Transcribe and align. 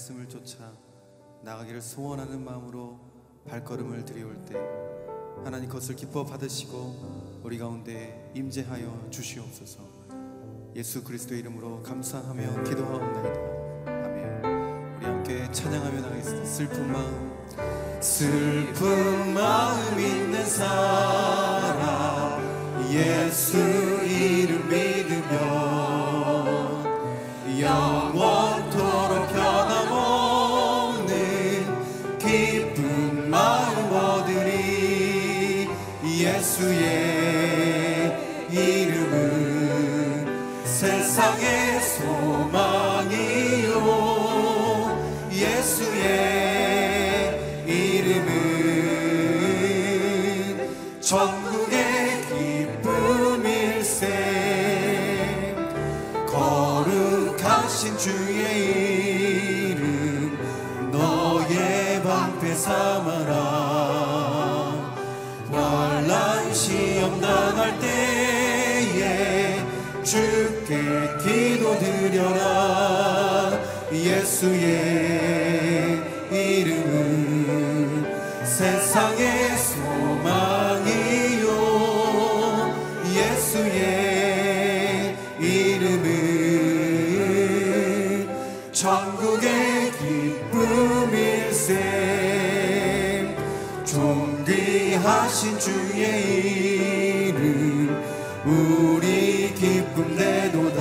말씀을 0.00 0.28
쫓아 0.28 0.72
나가기를 1.42 1.82
소원하는 1.82 2.44
마음으로 2.44 2.98
발걸음을 3.48 4.04
들여올 4.04 4.44
때 4.46 4.56
하나님 5.44 5.68
그것을 5.68 5.96
기뻐 5.96 6.24
받으시고 6.24 7.40
우리 7.42 7.58
가운데 7.58 8.30
임재하여 8.34 9.08
주시옵소서. 9.10 9.80
예수 10.76 11.02
그리스도의 11.04 11.40
이름으로 11.40 11.82
감사하며 11.82 12.64
기도하옵나이다. 12.64 13.40
아멘. 13.86 14.44
우리 14.96 15.04
함께 15.04 15.50
찬양하며 15.50 16.00
나가겠습니다. 16.00 16.46
슬픈 16.46 16.92
마음 16.92 17.30
슬픈 18.00 19.34
마음 19.34 19.98
있는 19.98 20.46
사람 20.46 22.40
예수 22.92 23.89
삼아라. 62.70 63.34
환란 65.50 66.54
시험 66.54 67.20
당할 67.20 67.76
때에 67.80 69.58
주께 70.04 70.76
기도드려라. 71.20 72.40
예수의 73.92 75.18
이름은 76.30 78.06
세상의 78.44 79.58
주의 96.00 97.28
이름 97.28 98.02
우리 98.46 99.52
기쁨 99.54 100.16
되도다. 100.16 100.80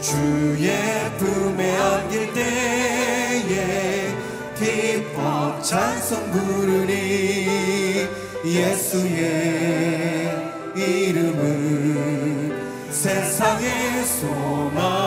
주의 0.00 0.68
품에 1.16 1.74
안길 1.74 2.34
때에 2.34 4.14
기뻐 4.58 5.58
찬송 5.62 6.30
부르니 6.32 8.06
예수의 8.44 10.36
이름은 10.76 12.90
세상의 12.90 14.04
소망 14.04 14.97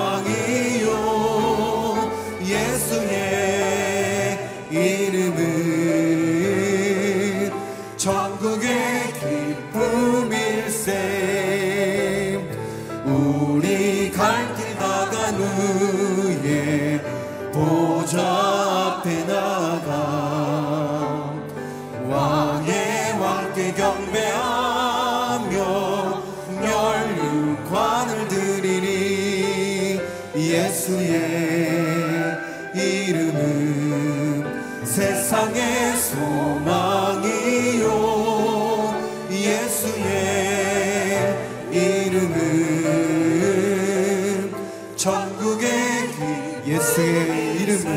예수의 47.02 47.56
이름은 47.56 47.88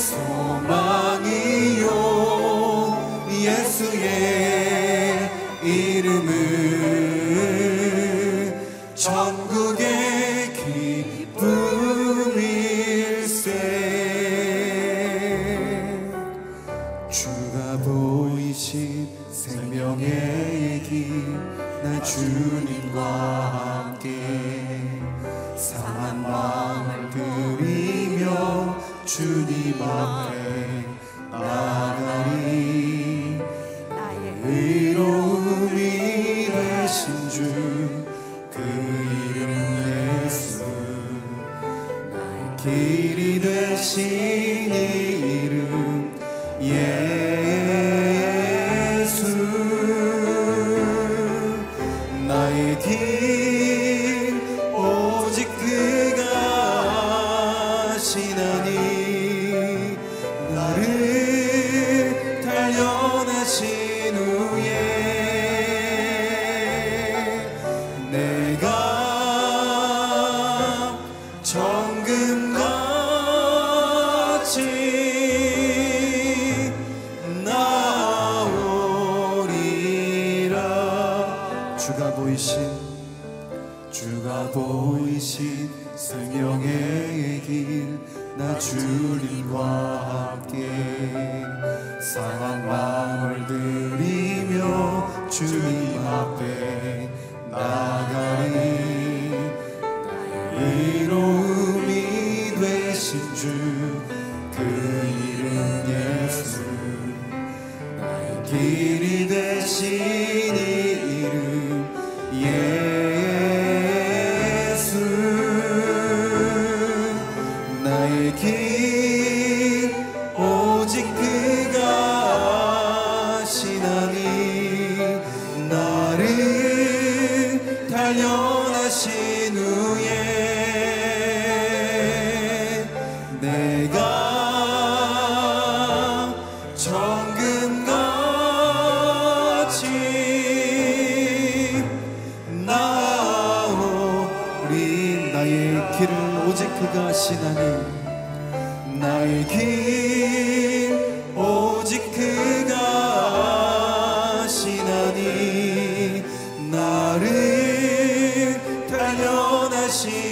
나를 156.71 158.59
단련하신 158.89 160.28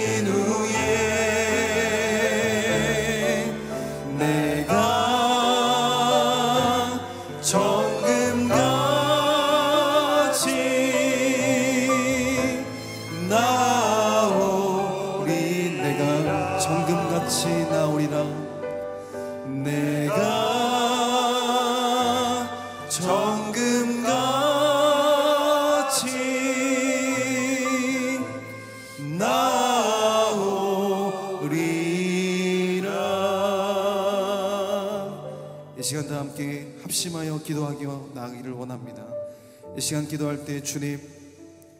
시간 39.88 40.06
기도할 40.06 40.44
때 40.44 40.62
주님 40.62 41.00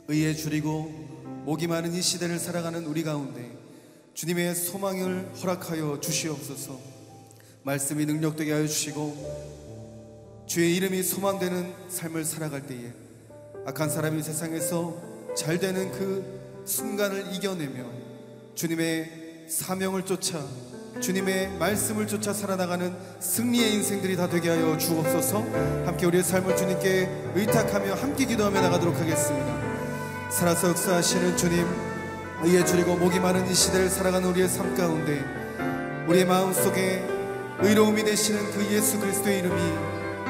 의에 0.09 0.33
줄이고 0.33 0.91
목이 1.45 1.67
마른 1.67 1.93
이 1.93 2.01
시대를 2.01 2.39
살아가는 2.39 2.87
우리 2.87 3.03
가운데 3.03 3.53
주님의 4.15 4.55
소망을 4.55 5.31
허락하여 5.35 6.01
주시옵소서. 6.01 6.81
말씀이 7.65 8.07
능력되게 8.07 8.51
하여 8.51 8.67
주시고 8.67 10.47
주의 10.47 10.75
이름이 10.77 11.03
소망되는 11.03 11.91
삶을 11.91 12.25
살아갈 12.25 12.67
때에 12.67 12.95
악한 13.67 13.91
사람이 13.91 14.23
세상에서 14.23 15.35
잘 15.37 15.59
되는 15.59 15.93
그 15.93 16.65
순간을 16.65 17.35
이겨내며 17.35 17.91
주님의 18.55 19.49
사명을 19.51 20.07
쫓아 20.07 20.49
주님의 21.01 21.57
말씀을 21.59 22.07
쫓아 22.07 22.33
살아나가는 22.33 22.95
승리의 23.21 23.75
인생들이 23.75 24.17
다 24.17 24.29
되게 24.29 24.51
하여 24.51 24.77
주옵소서. 24.77 25.41
함께 25.87 26.07
우리의 26.07 26.23
삶을 26.25 26.57
주님께 26.57 27.09
의탁하며 27.35 27.95
함께 27.95 28.25
기도하며 28.25 28.61
나가도록 28.61 28.97
하겠습니다. 28.97 29.59
살아서 30.31 30.69
역사하시는 30.71 31.37
주님 31.37 31.67
의에 32.43 32.65
줄이고 32.65 32.97
목이 32.97 33.21
마른 33.21 33.49
이 33.49 33.55
시대를 33.55 33.89
살아가는 33.89 34.29
우리의 34.29 34.49
삶 34.49 34.75
가운데 34.77 35.25
우리의 36.09 36.25
마음속에 36.27 37.05
의로움이 37.61 38.05
되시는 38.05 38.53
그 38.53 38.67
예수 38.73 38.99
그리스도의 39.01 39.41
이름이 39.41 39.63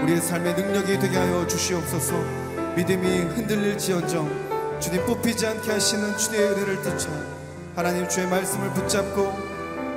우리의 0.03 0.21
삶의 0.21 0.55
능력이 0.55 0.99
되게 0.99 1.17
하여 1.17 1.47
주시옵소서. 1.47 2.15
믿음이 2.77 3.19
흔들릴지언정 3.35 4.79
주님 4.81 5.05
뽑히지 5.07 5.47
않게 5.47 5.73
하시는 5.73 6.17
주의 6.17 6.41
은혜를 6.41 6.83
쫓아 6.83 7.11
하나님 7.75 8.09
주의 8.09 8.27
말씀을 8.29 8.73
붙잡고 8.73 9.48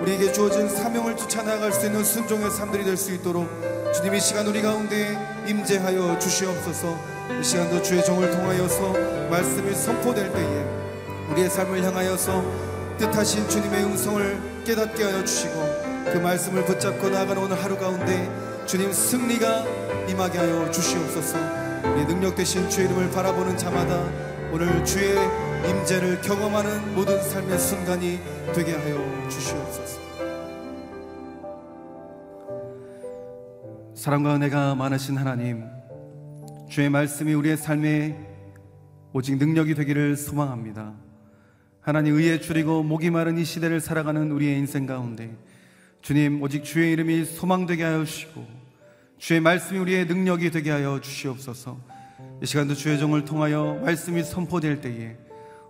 우리에게 0.02 0.32
주어진 0.32 0.68
사명을 0.68 1.16
쫓아 1.16 1.44
나아갈 1.44 1.72
수 1.72 1.86
있는 1.86 2.04
순종의 2.04 2.50
삶들이 2.52 2.84
될 2.84 2.98
수 2.98 3.14
있도록 3.14 3.48
주님 3.94 4.16
이 4.16 4.20
시간 4.20 4.48
우리 4.48 4.62
가운데 4.62 5.18
임재하여 5.48 6.18
주시옵소서. 6.20 6.98
이 7.40 7.44
시간도 7.44 7.82
주의 7.82 8.04
종을 8.04 8.32
통하여서 8.32 8.94
말씀이 9.30 9.74
선포될 9.76 10.32
때에 10.34 10.66
우리의 11.32 11.50
삶을 11.50 11.84
향하여서 11.84 12.44
뜻하신 12.98 13.48
주님의 13.50 13.84
음성을 13.86 14.64
깨닫게 14.66 15.04
하여 15.04 15.24
주시고 15.24 15.54
그 16.12 16.18
말씀을 16.18 16.66
붙잡고 16.66 17.10
나아가는 17.10 17.42
오늘 17.42 17.62
하루 17.64 17.78
가운데 17.78 18.30
주님 18.66 18.92
승리가 18.92 19.66
임하게 20.10 20.38
하여 20.40 20.72
주시옵소서. 20.72 21.38
우리 21.94 22.06
능력 22.06 22.36
되신 22.36 22.70
주의 22.70 22.88
이름을 22.88 23.12
바라보는 23.12 23.58
자마다 23.58 24.04
오늘 24.52 24.84
주의 24.84 25.16
임재를 25.68 26.22
경험하는 26.22 26.96
모든 26.96 27.22
삶의 27.22 27.60
순간이 27.60 28.20
되게 28.54 28.74
하여 28.74 29.30
주시옵소서 29.30 30.02
사랑과 33.96 34.36
은혜가 34.36 34.76
많으신 34.76 35.16
하나님, 35.16 35.64
주의 36.68 36.90
말씀이 36.90 37.34
우리의 37.34 37.56
삶에 37.56 38.18
오직 39.14 39.38
능력이 39.38 39.76
되기를 39.76 40.18
소망합니다. 40.18 40.96
하나님 41.82 42.16
의에 42.16 42.40
줄이고 42.40 42.82
목이 42.84 43.10
마른 43.10 43.38
이 43.38 43.46
시대를 43.46 43.80
살아가는 43.80 44.32
우리의 44.32 44.58
인생 44.58 44.86
가운데 44.86 45.38
주님 46.02 46.42
오직 46.42 46.64
주의 46.64 46.92
이름이 46.92 47.26
소망되게 47.26 47.84
하여 47.84 48.04
주시고 48.04 48.46
주의 49.18 49.40
말씀이 49.40 49.80
우리의 49.80 50.08
능력이 50.08 50.50
되게 50.50 50.72
하여 50.72 51.00
주시옵소서. 51.00 51.80
이 52.42 52.46
시간도 52.46 52.74
주의 52.74 52.98
종을 52.98 53.24
통하여 53.24 53.80
말씀이 53.84 54.24
선포될 54.24 54.82
때에 54.82 55.16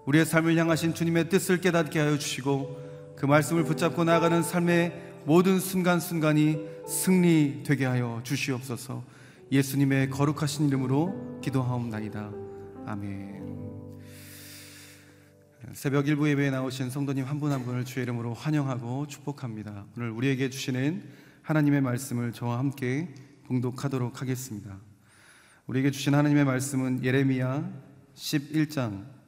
우리의 0.05 0.25
삶을 0.25 0.57
향하신 0.57 0.93
주님의 0.93 1.29
뜻을 1.29 1.61
깨닫게 1.61 1.99
하여 1.99 2.17
주시고 2.17 3.15
그 3.15 3.25
말씀을 3.25 3.63
붙잡고 3.63 4.03
나아가는 4.03 4.41
삶의 4.41 5.11
모든 5.25 5.59
순간순간이 5.59 6.57
승리되게 6.87 7.85
하여 7.85 8.21
주시옵소서. 8.23 9.03
예수님의 9.51 10.09
거룩하신 10.09 10.67
이름으로 10.67 11.39
기도하옵나이다. 11.41 12.31
아멘. 12.87 13.41
새벽 15.73 16.07
일부 16.07 16.27
예배에 16.27 16.49
나오신 16.49 16.89
성도님 16.89 17.25
한 17.25 17.39
분한 17.39 17.63
분을 17.63 17.85
주의 17.85 18.03
이름으로 18.03 18.33
환영하고 18.33 19.07
축복합니다. 19.07 19.85
오늘 19.95 20.09
우리에게 20.09 20.49
주시는 20.49 21.03
하나님의 21.43 21.81
말씀을 21.81 22.33
저와 22.33 22.57
함께 22.57 23.13
봉독하도록 23.45 24.19
하겠습니다. 24.19 24.79
우리에게 25.67 25.91
주신 25.91 26.15
하나님의 26.15 26.45
말씀은 26.45 27.03
예레미야 27.03 27.69
11장 28.15 29.20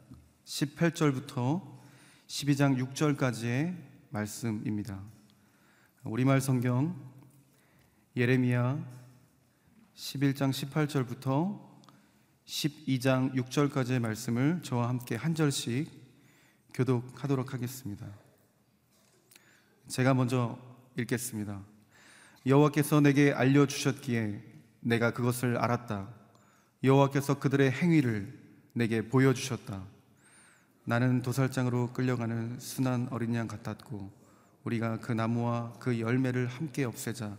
18절부터 0.46 1.62
12장 2.28 2.78
6절까지의 2.78 3.78
말씀입니다. 4.10 5.02
우리말 6.04 6.42
성경 6.42 7.00
예레미야 8.16 8.78
11장 9.96 10.52
18절부터 10.52 11.62
12장 12.46 13.34
6절까지의 13.34 14.00
말씀을 14.00 14.62
저와 14.64 14.90
함께 14.90 15.16
한 15.16 15.34
절씩 15.34 15.90
교독하도록 16.74 17.54
하겠습니다. 17.54 18.06
제가 19.88 20.14
먼저 20.14 20.60
읽겠습니다. 20.98 21.64
여호와께서 22.46 23.00
내게 23.00 23.32
알려 23.32 23.66
주셨기에 23.66 24.44
내가 24.82 25.12
그것을 25.12 25.58
알았다. 25.58 26.14
여호와께서 26.84 27.40
그들의 27.40 27.72
행위를 27.72 28.38
내게 28.74 29.08
보여 29.08 29.34
주셨다. 29.34 29.93
나는 30.86 31.22
도살장으로 31.22 31.94
끌려가는 31.94 32.60
순한 32.60 33.08
어린 33.10 33.34
양 33.36 33.48
같았고 33.48 34.12
우리가 34.66 35.00
그 35.00 35.14
나무와 35.14 35.74
그 35.80 36.00
열매를 36.00 36.48
함께 36.48 36.84
없애자 36.84 37.38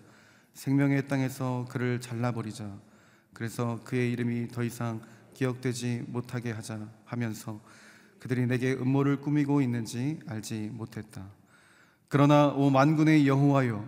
생명의 0.55 1.09
땅에서 1.09 1.67
그를 1.69 2.01
잘라버리자 2.01 2.71
그래서 3.35 3.81
그의 3.85 4.13
이름이 4.13 4.49
더 4.49 4.63
이상 4.63 5.03
기억되지 5.35 6.05
못하게 6.07 6.53
하자 6.53 6.89
하면서 7.05 7.61
그들이 8.19 8.47
내게 8.47 8.73
음모를 8.73 9.21
꾸미고 9.21 9.61
있는지 9.61 10.21
알지 10.27 10.71
못했다. 10.73 11.27
그러나 12.09 12.49
오 12.49 12.71
만군의 12.71 13.27
여호와여 13.27 13.85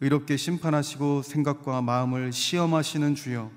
의롭게 0.00 0.36
심판하시고 0.36 1.22
생각과 1.22 1.82
마음을 1.82 2.32
시험하시는 2.32 3.14
주여 3.14 3.50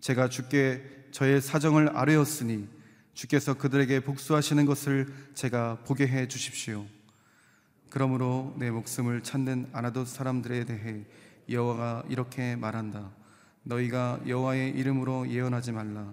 제가 0.00 0.28
주께 0.28 0.82
저의 1.12 1.40
사정을 1.40 1.96
아뢰었으니 1.96 2.79
주께서 3.14 3.54
그들에게 3.54 4.00
복수하시는 4.00 4.64
것을 4.66 5.12
제가 5.34 5.78
보게 5.84 6.06
해 6.06 6.28
주십시오. 6.28 6.86
그러므로 7.90 8.54
내 8.56 8.70
목숨을 8.70 9.22
찾는 9.22 9.70
아나돗 9.72 10.06
사람들에 10.06 10.64
대해 10.64 11.04
여호와가 11.48 12.04
이렇게 12.08 12.54
말한다. 12.56 13.10
너희가 13.64 14.20
여호와의 14.26 14.70
이름으로 14.70 15.28
예언하지 15.28 15.72
말라. 15.72 16.12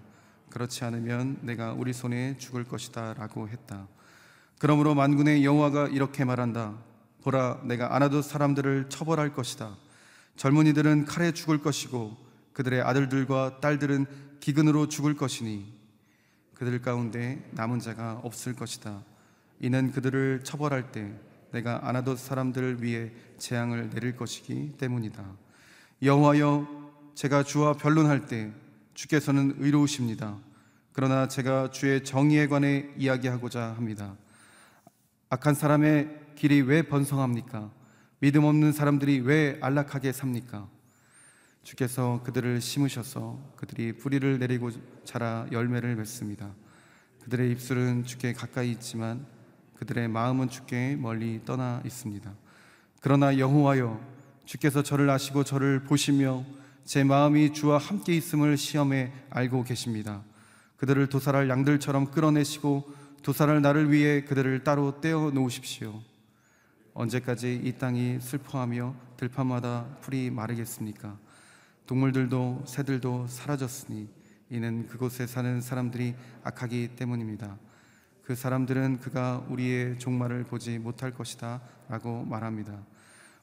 그렇지 0.50 0.84
않으면 0.84 1.38
내가 1.42 1.72
우리 1.72 1.92
손에 1.92 2.36
죽을 2.38 2.64
것이다라고 2.64 3.48
했다. 3.48 3.86
그러므로 4.58 4.94
만군의 4.94 5.44
여호와가 5.44 5.88
이렇게 5.88 6.24
말한다. 6.24 6.76
보라, 7.22 7.60
내가 7.64 7.94
아나돗 7.94 8.24
사람들을 8.24 8.88
처벌할 8.88 9.32
것이다. 9.32 9.76
젊은이들은 10.36 11.04
칼에 11.04 11.32
죽을 11.32 11.58
것이고 11.58 12.16
그들의 12.52 12.82
아들들과 12.82 13.60
딸들은 13.60 14.06
기근으로 14.40 14.88
죽을 14.88 15.14
것이니 15.14 15.77
그들 16.58 16.82
가운데 16.82 17.40
남은 17.52 17.78
자가 17.78 18.20
없을 18.24 18.54
것이다. 18.54 19.02
이는 19.60 19.92
그들을 19.92 20.40
처벌할 20.42 20.90
때 20.90 21.12
내가 21.52 21.88
아나돗 21.88 22.18
사람들을 22.18 22.82
위해 22.82 23.12
재앙을 23.38 23.90
내릴 23.90 24.16
것이기 24.16 24.74
때문이다. 24.76 25.24
여호와여 26.02 26.66
제가 27.14 27.44
주와 27.44 27.74
변론할 27.74 28.26
때 28.26 28.52
주께서는 28.94 29.54
의로우십니다. 29.58 30.36
그러나 30.92 31.28
제가 31.28 31.70
주의 31.70 32.02
정의에 32.02 32.48
관해 32.48 32.88
이야기하고자 32.96 33.74
합니다. 33.76 34.16
악한 35.30 35.54
사람의 35.54 36.08
길이 36.34 36.60
왜 36.60 36.82
번성합니까? 36.82 37.70
믿음 38.18 38.44
없는 38.44 38.72
사람들이 38.72 39.20
왜 39.20 39.58
안락하게 39.60 40.10
삽니까? 40.10 40.68
주께서 41.68 42.22
그들을 42.24 42.62
심으셔서 42.62 43.38
그들이 43.56 43.92
뿌리를 43.92 44.38
내리고 44.38 44.70
자라 45.04 45.46
열매를 45.52 45.96
맺습니다. 45.96 46.54
그들의 47.24 47.52
입술은 47.52 48.06
주께 48.06 48.32
가까이 48.32 48.70
있지만 48.70 49.26
그들의 49.76 50.08
마음은 50.08 50.48
주께 50.48 50.96
멀리 50.96 51.42
떠나 51.44 51.82
있습니다. 51.84 52.32
그러나 53.02 53.36
여호와여 53.36 54.00
주께서 54.46 54.82
저를 54.82 55.10
아시고 55.10 55.44
저를 55.44 55.80
보시며 55.84 56.42
제 56.86 57.04
마음이 57.04 57.52
주와 57.52 57.76
함께 57.76 58.16
있음을 58.16 58.56
시험에 58.56 59.12
알고 59.28 59.64
계십니다. 59.64 60.22
그들을 60.78 61.06
도살할 61.08 61.50
양들처럼 61.50 62.12
끌어내시고 62.12 62.94
도살할 63.22 63.60
나를 63.60 63.92
위해 63.92 64.24
그들을 64.24 64.64
따로 64.64 65.02
떼어 65.02 65.32
놓으십시오. 65.32 66.00
언제까지 66.94 67.60
이 67.62 67.72
땅이 67.72 68.20
슬퍼하며 68.22 68.94
들판마다 69.18 69.98
풀이 70.00 70.30
마르겠습니까? 70.30 71.27
동물들도 71.88 72.64
새들도 72.66 73.28
사라졌으니 73.28 74.10
이는 74.50 74.86
그곳에 74.88 75.26
사는 75.26 75.58
사람들이 75.62 76.14
악하기 76.44 76.88
때문입니다. 76.96 77.56
그 78.22 78.34
사람들은 78.34 79.00
그가 79.00 79.46
우리의 79.48 79.98
종말을 79.98 80.44
보지 80.44 80.78
못할 80.78 81.14
것이다 81.14 81.62
라고 81.88 82.26
말합니다. 82.26 82.84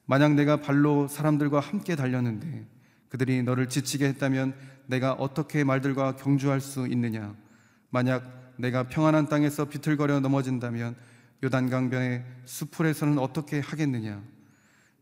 만약 0.05 0.35
내가 0.35 0.57
발로 0.57 1.07
사람들과 1.07 1.59
함께 1.59 1.95
달렸는데 1.95 2.67
그들이 3.09 3.41
너를 3.41 3.67
지치게 3.67 4.05
했다면 4.09 4.53
내가 4.85 5.13
어떻게 5.13 5.63
말들과 5.63 6.15
경주할 6.15 6.61
수 6.61 6.87
있느냐? 6.87 7.35
만약 7.89 8.53
내가 8.57 8.87
평안한 8.87 9.27
땅에서 9.27 9.65
비틀거려 9.65 10.19
넘어진다면 10.19 10.95
요단강변의 11.43 12.23
수풀에서는 12.45 13.17
어떻게 13.17 13.59
하겠느냐? 13.59 14.21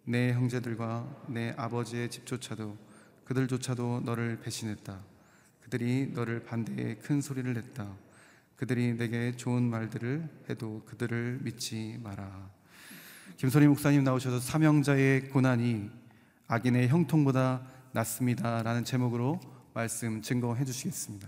내 0.05 0.31
형제들과 0.31 1.25
내 1.27 1.53
아버지의 1.57 2.09
집조차도 2.09 2.92
그들조차도 3.25 4.01
너를 4.01 4.39
배신했다. 4.39 4.99
그들이 5.61 6.11
너를 6.13 6.43
반대해 6.43 6.95
큰 6.95 7.21
소리를 7.21 7.53
냈다. 7.53 7.95
그들이 8.55 8.93
내게 8.95 9.35
좋은 9.35 9.63
말들을 9.63 10.29
해도 10.49 10.83
그들을 10.85 11.39
믿지 11.41 11.99
마라. 12.03 12.51
김선희 13.37 13.67
목사님 13.67 14.03
나오셔서 14.03 14.39
사명자의 14.39 15.29
고난이 15.29 15.89
악인의 16.47 16.89
형통보다 16.89 17.67
낫습니다라는 17.93 18.83
제목으로 18.83 19.39
말씀 19.73 20.21
증거해 20.21 20.65
주시겠습니다. 20.65 21.27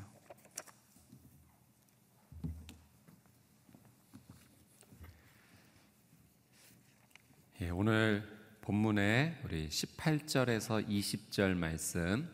예, 7.62 7.70
오늘 7.70 8.35
본문에 8.66 9.42
우리 9.44 9.70
18절에서 9.70 10.88
20절 10.90 11.54
말씀 11.54 12.28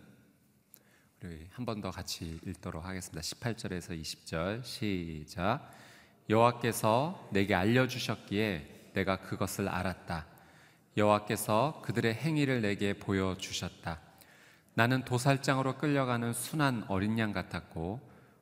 우리 1.21 1.45
한 1.51 1.65
번 1.65 1.81
더 1.81 1.91
같이 1.91 2.39
읽도록 2.47 2.85
하겠습니다. 2.85 3.19
18절에서 3.19 4.01
20절 4.01 4.63
시작. 4.63 5.69
여호와께서 6.29 7.27
내게 7.33 7.53
알려 7.53 7.85
주셨기에 7.85 8.91
내가 8.93 9.17
그것을 9.17 9.67
알았다. 9.67 10.25
여호와께서 10.95 11.81
그들의 11.83 12.13
행위를 12.13 12.61
내게 12.61 12.93
보여 12.93 13.35
주셨다. 13.37 13.99
나는 14.73 15.03
도살장으로 15.03 15.77
끌려가는 15.79 16.31
순한 16.31 16.85
어린 16.87 17.19
양 17.19 17.33
같았고 17.33 17.99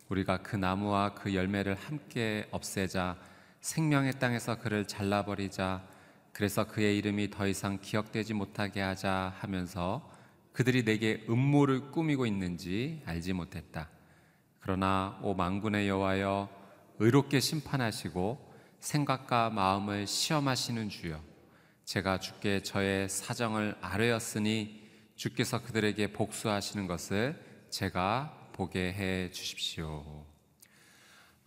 우리가 0.09 0.43
그 0.43 0.55
나무와 0.55 1.15
그 1.15 1.33
열매를 1.33 1.73
함께 1.73 2.47
없애자 2.51 3.17
생명의 3.61 4.19
땅에서 4.19 4.59
그를 4.59 4.87
잘라버리자 4.87 5.97
그래서 6.39 6.65
그의 6.65 6.97
이름이 6.97 7.31
더 7.31 7.49
이상 7.49 7.79
기억되지 7.81 8.33
못하게 8.33 8.79
하자 8.79 9.35
하면서 9.39 10.09
그들이 10.53 10.85
내게 10.85 11.25
음모를 11.27 11.91
꾸미고 11.91 12.25
있는지 12.25 13.03
알지 13.05 13.33
못했다. 13.33 13.89
그러나 14.61 15.19
오 15.21 15.33
만군의 15.33 15.89
여호와여 15.89 16.47
의롭게 16.99 17.41
심판하시고 17.41 18.53
생각과 18.79 19.49
마음을 19.49 20.07
시험하시는 20.07 20.87
주여 20.87 21.21
제가 21.83 22.21
주께 22.21 22.63
저의 22.63 23.09
사정을 23.09 23.75
아뢰었으니 23.81 24.81
주께서 25.17 25.61
그들에게 25.61 26.13
복수하시는 26.13 26.87
것을 26.87 27.67
제가 27.69 28.51
보게 28.53 28.93
해 28.93 29.29
주십시오. 29.31 30.25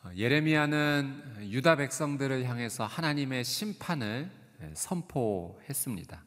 어, 0.02 0.10
예레미야는 0.14 1.46
유다 1.50 1.76
백성들을 1.76 2.44
향해서 2.44 2.84
하나님의 2.84 3.42
심판을 3.44 4.41
선포했습니다. 4.74 6.24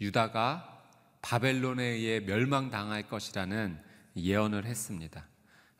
유다가 0.00 0.82
바벨론에 1.22 1.82
의해 1.84 2.20
멸망당할 2.20 3.08
것이라는 3.08 3.78
예언을 4.16 4.64
했습니다. 4.64 5.26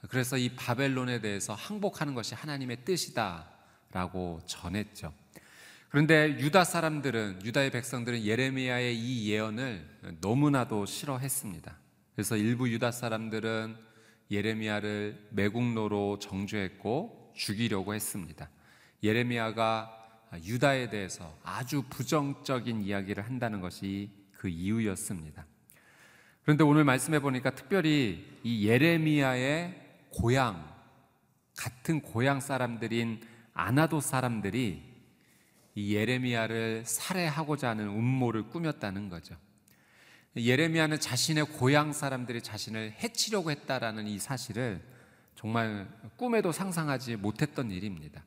그래서 0.09 0.37
이 0.37 0.51
바벨론에 0.51 1.21
대해서 1.21 1.55
항복하는 1.55 2.15
것이 2.15 2.35
하나님의 2.35 2.85
뜻이다라고 2.85 4.41
전했죠. 4.47 5.13
그런데 5.89 6.39
유다 6.39 6.65
사람들은 6.65 7.45
유다의 7.45 7.71
백성들은 7.71 8.25
예레미야의 8.25 8.97
이 8.97 9.31
예언을 9.31 10.17
너무나도 10.21 10.87
싫어했습니다. 10.87 11.77
그래서 12.15 12.37
일부 12.37 12.71
유다 12.71 12.93
사람들은 12.93 13.77
예레미야를 14.31 15.29
매국노로 15.31 16.19
정죄했고 16.21 17.33
죽이려고 17.35 17.95
했습니다. 17.95 18.49
예레미야가 19.03 20.00
유다에 20.39 20.91
대해서 20.91 21.37
아주 21.43 21.83
부정적인 21.91 22.83
이야기를 22.83 23.25
한다는 23.25 23.61
것이 23.61 24.11
그 24.33 24.49
이유였습니다. 24.49 25.47
그런데 26.43 26.65
오늘 26.65 26.85
말씀해 26.85 27.21
보니까 27.21 27.51
특별히 27.51 28.27
이 28.43 28.67
예레미야의 28.67 29.75
고향 30.11 30.69
같은 31.57 32.01
고향 32.01 32.41
사람들인 32.41 33.21
아나도 33.53 34.01
사람들이 34.01 34.83
이 35.75 35.95
예레미야를 35.95 36.85
살해하고자 36.87 37.71
하는 37.71 37.89
음모를 37.89 38.49
꾸몄다는 38.49 39.09
거죠. 39.09 39.37
예레미야는 40.37 41.01
자신의 41.01 41.45
고향 41.45 41.93
사람들이 41.93 42.41
자신을 42.41 42.93
해치려고 42.93 43.51
했다라는 43.51 44.07
이 44.07 44.19
사실을 44.19 44.81
정말 45.35 45.89
꿈에도 46.17 46.53
상상하지 46.53 47.17
못했던 47.17 47.71
일입니다. 47.71 48.25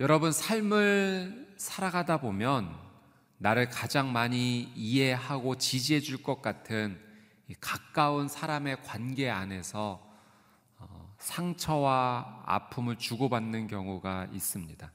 여러분 0.00 0.32
삶을 0.32 1.54
살아가다 1.56 2.16
보면 2.16 2.74
나를 3.38 3.68
가장 3.70 4.12
많이 4.12 4.72
이해하고 4.74 5.56
지지해 5.56 6.00
줄 6.00 6.20
것 6.20 6.42
같은 6.42 7.00
가까운 7.60 8.26
사람의 8.26 8.82
관계 8.82 9.30
안에서 9.30 10.04
어, 10.78 11.14
상처와 11.18 12.42
아픔을 12.44 12.96
주고받는 12.96 13.68
경우가 13.68 14.28
있습니다. 14.32 14.90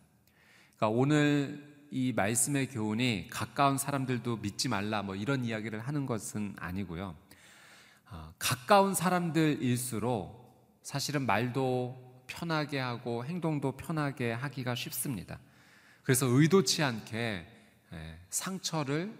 그러니까 0.75 0.99
오늘 0.99 1.87
이 1.91 2.11
말씀의 2.11 2.67
교훈이 2.67 3.27
가까운 3.29 3.77
사람들도 3.77 4.37
믿지 4.37 4.67
말라 4.67 5.01
뭐 5.01 5.15
이런 5.15 5.45
이야기를 5.45 5.79
하는 5.79 6.05
것은 6.07 6.55
아니고요. 6.59 7.15
어, 8.11 8.33
가까운 8.37 8.93
사람들일수록 8.93 10.81
사실은 10.81 11.25
말도 11.25 12.08
편하게 12.29 12.79
하고 12.79 13.25
행동도 13.25 13.71
편하게 13.73 14.31
하기가 14.31 14.75
쉽습니다. 14.75 15.39
그래서 16.03 16.27
의도치 16.27 16.83
않게 16.83 17.47
예, 17.91 18.19
상처를 18.29 19.11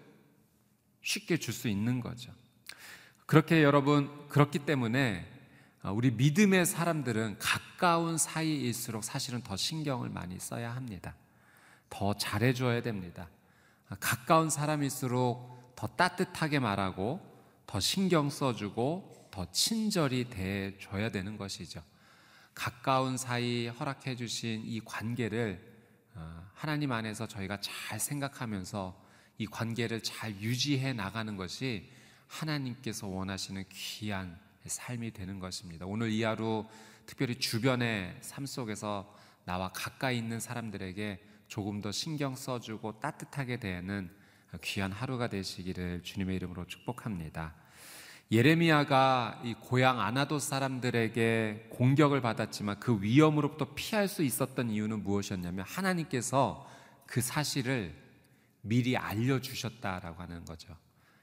쉽게 1.02 1.38
줄 1.38 1.52
수 1.52 1.68
있는 1.68 2.00
거죠. 2.00 2.32
그렇게 3.26 3.62
여러분 3.64 4.28
그렇기 4.28 4.60
때문에 4.60 5.26
어, 5.82 5.92
우리 5.92 6.10
믿음의 6.12 6.66
사람들은 6.66 7.38
가까운 7.38 8.16
사이일수록 8.16 9.02
사실은 9.02 9.42
더 9.42 9.56
신경을 9.56 10.08
많이 10.08 10.38
써야 10.38 10.74
합니다. 10.74 11.16
더 11.88 12.14
잘해줘야 12.14 12.82
됩니다. 12.82 13.28
가까운 13.98 14.50
사람일수록 14.50 15.74
더 15.74 15.86
따뜻하게 15.88 16.60
말하고 16.60 17.20
더 17.66 17.80
신경 17.80 18.30
써주고 18.30 19.28
더 19.32 19.50
친절히 19.50 20.24
대해줘야 20.28 21.10
되는 21.10 21.36
것이죠. 21.36 21.82
가까운 22.54 23.16
사이 23.16 23.68
허락해 23.68 24.16
주신 24.16 24.62
이 24.64 24.80
관계를 24.80 25.60
어, 26.14 26.46
하나님 26.54 26.92
안에서 26.92 27.26
저희가 27.26 27.60
잘 27.60 27.98
생각하면서 27.98 29.00
이 29.38 29.46
관계를 29.46 30.02
잘 30.02 30.34
유지해 30.40 30.92
나가는 30.92 31.36
것이 31.36 31.90
하나님께서 32.26 33.06
원하시는 33.06 33.64
귀한 33.70 34.38
삶이 34.66 35.12
되는 35.12 35.38
것입니다. 35.38 35.86
오늘 35.86 36.10
이 36.10 36.22
하루 36.22 36.66
특별히 37.06 37.36
주변의 37.36 38.18
삶 38.20 38.46
속에서 38.46 39.12
나와 39.44 39.72
가까이 39.72 40.18
있는 40.18 40.38
사람들에게 40.38 41.24
조금 41.48 41.80
더 41.80 41.90
신경 41.90 42.36
써주고 42.36 43.00
따뜻하게 43.00 43.58
대하는 43.58 44.10
귀한 44.62 44.92
하루가 44.92 45.28
되시기를 45.28 46.02
주님의 46.02 46.36
이름으로 46.36 46.66
축복합니다. 46.66 47.54
예레미야가 48.32 49.42
이 49.44 49.54
고향 49.54 50.00
아나도 50.00 50.38
사람들에게 50.38 51.66
공격을 51.70 52.20
받았지만 52.20 52.78
그 52.78 53.02
위험으로부터 53.02 53.74
피할 53.74 54.06
수 54.06 54.22
있었던 54.22 54.70
이유는 54.70 55.02
무엇이었냐면 55.02 55.64
하나님께서 55.66 56.68
그 57.06 57.20
사실을 57.20 57.92
미리 58.60 58.96
알려주셨다라고 58.96 60.22
하는 60.22 60.44
거죠. 60.44 60.76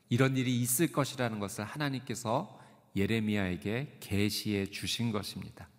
이런 0.09 0.35
일이 0.35 0.59
있을 0.59 0.91
것이라는 0.91 1.39
것을 1.39 1.63
하나님께서 1.63 2.59
예레미야에게 2.97 3.97
계시해 4.01 4.65
주신 4.65 5.13
것입니다. 5.13 5.69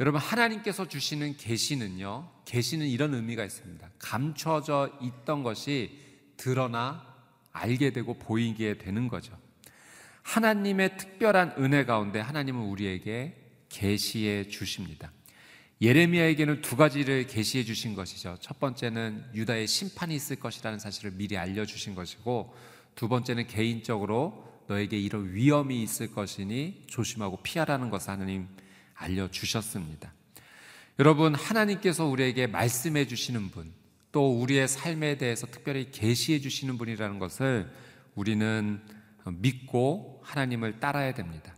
여러분 0.00 0.20
하나님께서 0.20 0.88
주시는 0.88 1.36
계시는요. 1.36 2.28
계시는 2.44 2.88
이런 2.88 3.14
의미가 3.14 3.44
있습니다. 3.44 3.88
감춰져 4.00 4.90
있던 5.00 5.44
것이 5.44 5.96
드러나 6.36 7.06
알게 7.52 7.92
되고 7.92 8.14
보이게 8.14 8.78
되는 8.78 9.06
거죠. 9.06 9.38
하나님의 10.22 10.96
특별한 10.96 11.54
은혜 11.58 11.84
가운데 11.84 12.20
하나님은 12.20 12.62
우리에게 12.62 13.36
계시해 13.68 14.48
주십니다. 14.48 15.10
예레미야에게는 15.82 16.60
두 16.60 16.76
가지를 16.76 17.26
계시해 17.26 17.64
주신 17.64 17.94
것이죠. 17.94 18.36
첫 18.40 18.60
번째는 18.60 19.24
유다의 19.34 19.66
심판이 19.66 20.14
있을 20.14 20.36
것이라는 20.36 20.78
사실을 20.78 21.12
미리 21.12 21.38
알려 21.38 21.64
주신 21.64 21.94
것이고 21.94 22.54
두 22.94 23.08
번째는 23.08 23.46
개인적으로 23.46 24.46
너에게 24.66 24.98
이런 24.98 25.32
위험이 25.32 25.82
있을 25.82 26.12
것이니 26.12 26.84
조심하고 26.86 27.42
피하라는 27.42 27.88
것을 27.88 28.10
하나님 28.10 28.46
알려 28.94 29.30
주셨습니다. 29.30 30.12
여러분 30.98 31.34
하나님께서 31.34 32.04
우리에게 32.04 32.46
말씀해 32.46 33.06
주시는 33.06 33.50
분, 33.50 33.72
또 34.12 34.38
우리의 34.38 34.68
삶에 34.68 35.16
대해서 35.16 35.46
특별히 35.46 35.90
계시해 35.90 36.40
주시는 36.40 36.76
분이라는 36.76 37.18
것을 37.18 37.72
우리는 38.14 38.82
믿고 39.26 40.22
하나님을 40.24 40.80
따라야 40.80 41.12
됩니다. 41.14 41.54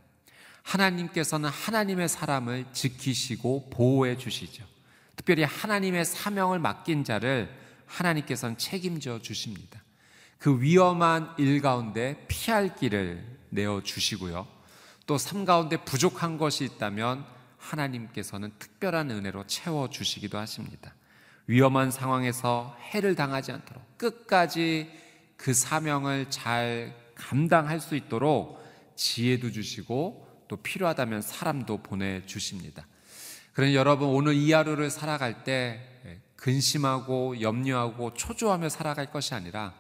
하나님께서는 0.63 1.49
하나님의 1.51 2.09
사람을 2.09 2.67
지키시고 2.73 3.71
보호해 3.71 4.17
주시죠. 4.17 4.65
특별히 5.17 5.45
하나님의 5.45 6.05
사명을 6.05 6.59
맡긴 6.59 7.05
자를 7.05 7.53
하나님께서는 7.87 8.57
책임져 8.59 9.21
주십니다. 9.21 9.83
그 10.39 10.61
위험한 10.61 11.35
일 11.39 11.61
가운데 11.61 12.25
피할 12.29 12.75
길을 12.75 13.25
내어 13.51 13.83
주시고요. 13.83 14.47
또 15.07 15.17
삶 15.19 15.45
가운데 15.45 15.77
부족한 15.77 16.39
것이 16.39 16.65
있다면 16.65 17.25
하나님께서는 17.59 18.53
특별한 18.59 19.11
은혜로 19.11 19.47
채워 19.47 19.91
주시기도 19.91 20.39
하십니다. 20.39 20.95
위험한 21.47 21.91
상황에서 21.91 22.77
해를 22.81 23.15
당하지 23.15 23.53
않도록 23.53 23.99
끝까지 23.99 24.91
그 25.37 25.53
사명을 25.53 26.31
잘 26.31 27.02
감당할 27.23 27.81
수 27.81 27.95
있도록 27.95 28.63
지혜도 28.97 29.53
주시고 29.53 30.45
또 30.49 30.57
필요하다면 30.57 31.23
사람도 31.23 31.83
보내주십니다. 31.83 32.87
그러니 33.53 33.75
여러분 33.75 34.09
오늘 34.09 34.35
이 34.35 34.53
하루를 34.53 34.91
살아갈 34.91 35.45
때 35.45 35.89
근심하고 36.37 37.41
염려하고 37.41 38.15
초조하며 38.15 38.69
살아갈 38.69 39.11
것이 39.11 39.35
아니라 39.35 39.75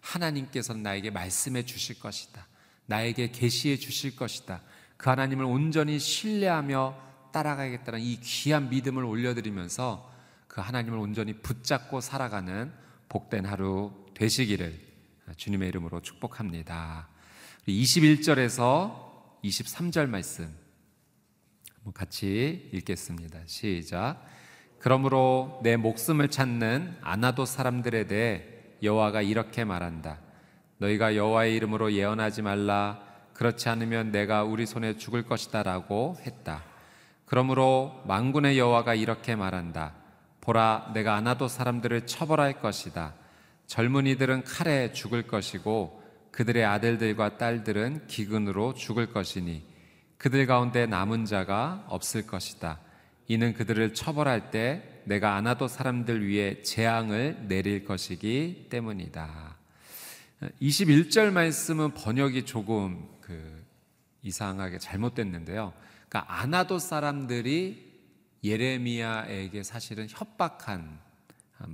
하나님께서는 0.00 0.82
나에게 0.82 1.10
말씀해 1.10 1.64
주실 1.64 1.98
것이다. 1.98 2.46
나에게 2.86 3.32
계시해 3.32 3.76
주실 3.76 4.14
것이다. 4.14 4.60
그 4.96 5.10
하나님을 5.10 5.44
온전히 5.44 5.98
신뢰하며 5.98 7.02
따라가겠다는 7.32 8.00
이 8.00 8.20
귀한 8.20 8.70
믿음을 8.70 9.04
올려드리면서 9.04 10.12
그 10.46 10.60
하나님을 10.60 10.98
온전히 10.98 11.32
붙잡고 11.32 12.00
살아가는 12.00 12.72
복된 13.08 13.46
하루 13.46 13.92
되시기를 14.14 14.93
주님의 15.36 15.68
이름으로 15.68 16.00
축복합니다. 16.00 17.08
21절에서 17.66 19.12
23절 19.42 20.08
말씀 20.08 20.54
같이 21.92 22.70
읽겠습니다. 22.72 23.40
시작. 23.46 24.24
그러므로 24.78 25.60
내 25.62 25.76
목숨을 25.76 26.28
찾는 26.28 26.98
아나도 27.00 27.44
사람들에 27.46 28.06
대해 28.06 28.44
여호와가 28.82 29.22
이렇게 29.22 29.64
말한다. 29.64 30.18
너희가 30.78 31.16
여호와의 31.16 31.54
이름으로 31.56 31.92
예언하지 31.92 32.42
말라. 32.42 33.02
그렇지 33.32 33.68
않으면 33.68 34.12
내가 34.12 34.44
우리 34.44 34.66
손에 34.66 34.96
죽을 34.96 35.24
것이다라고 35.24 36.18
했다. 36.26 36.62
그러므로 37.24 38.02
망군의 38.06 38.58
여호와가 38.58 38.94
이렇게 38.94 39.34
말한다. 39.34 39.94
보라, 40.40 40.92
내가 40.94 41.14
아나도 41.14 41.48
사람들을 41.48 42.06
처벌할 42.06 42.60
것이다. 42.60 43.14
젊은이들은 43.66 44.44
칼에 44.44 44.92
죽을 44.92 45.26
것이고 45.26 46.02
그들의 46.30 46.64
아들들과 46.64 47.38
딸들은 47.38 48.06
기근으로 48.06 48.74
죽을 48.74 49.12
것이니 49.12 49.62
그들 50.18 50.46
가운데 50.46 50.86
남은 50.86 51.26
자가 51.26 51.84
없을 51.88 52.26
것이다. 52.26 52.80
이는 53.26 53.52
그들을 53.54 53.94
처벌할 53.94 54.50
때 54.50 55.02
내가 55.04 55.34
아나도 55.36 55.68
사람들 55.68 56.28
위에 56.28 56.62
재앙을 56.62 57.46
내릴 57.48 57.84
것이기 57.84 58.66
때문이다. 58.70 59.56
21절 60.60 61.30
말씀은 61.30 61.94
번역이 61.94 62.44
조금 62.44 63.06
그 63.20 63.64
이상하게 64.22 64.78
잘못됐는데요. 64.78 65.72
그러니까 66.08 66.40
아나도 66.40 66.78
사람들이 66.78 67.92
예레미야에게 68.42 69.62
사실은 69.62 70.06
협박한 70.08 70.98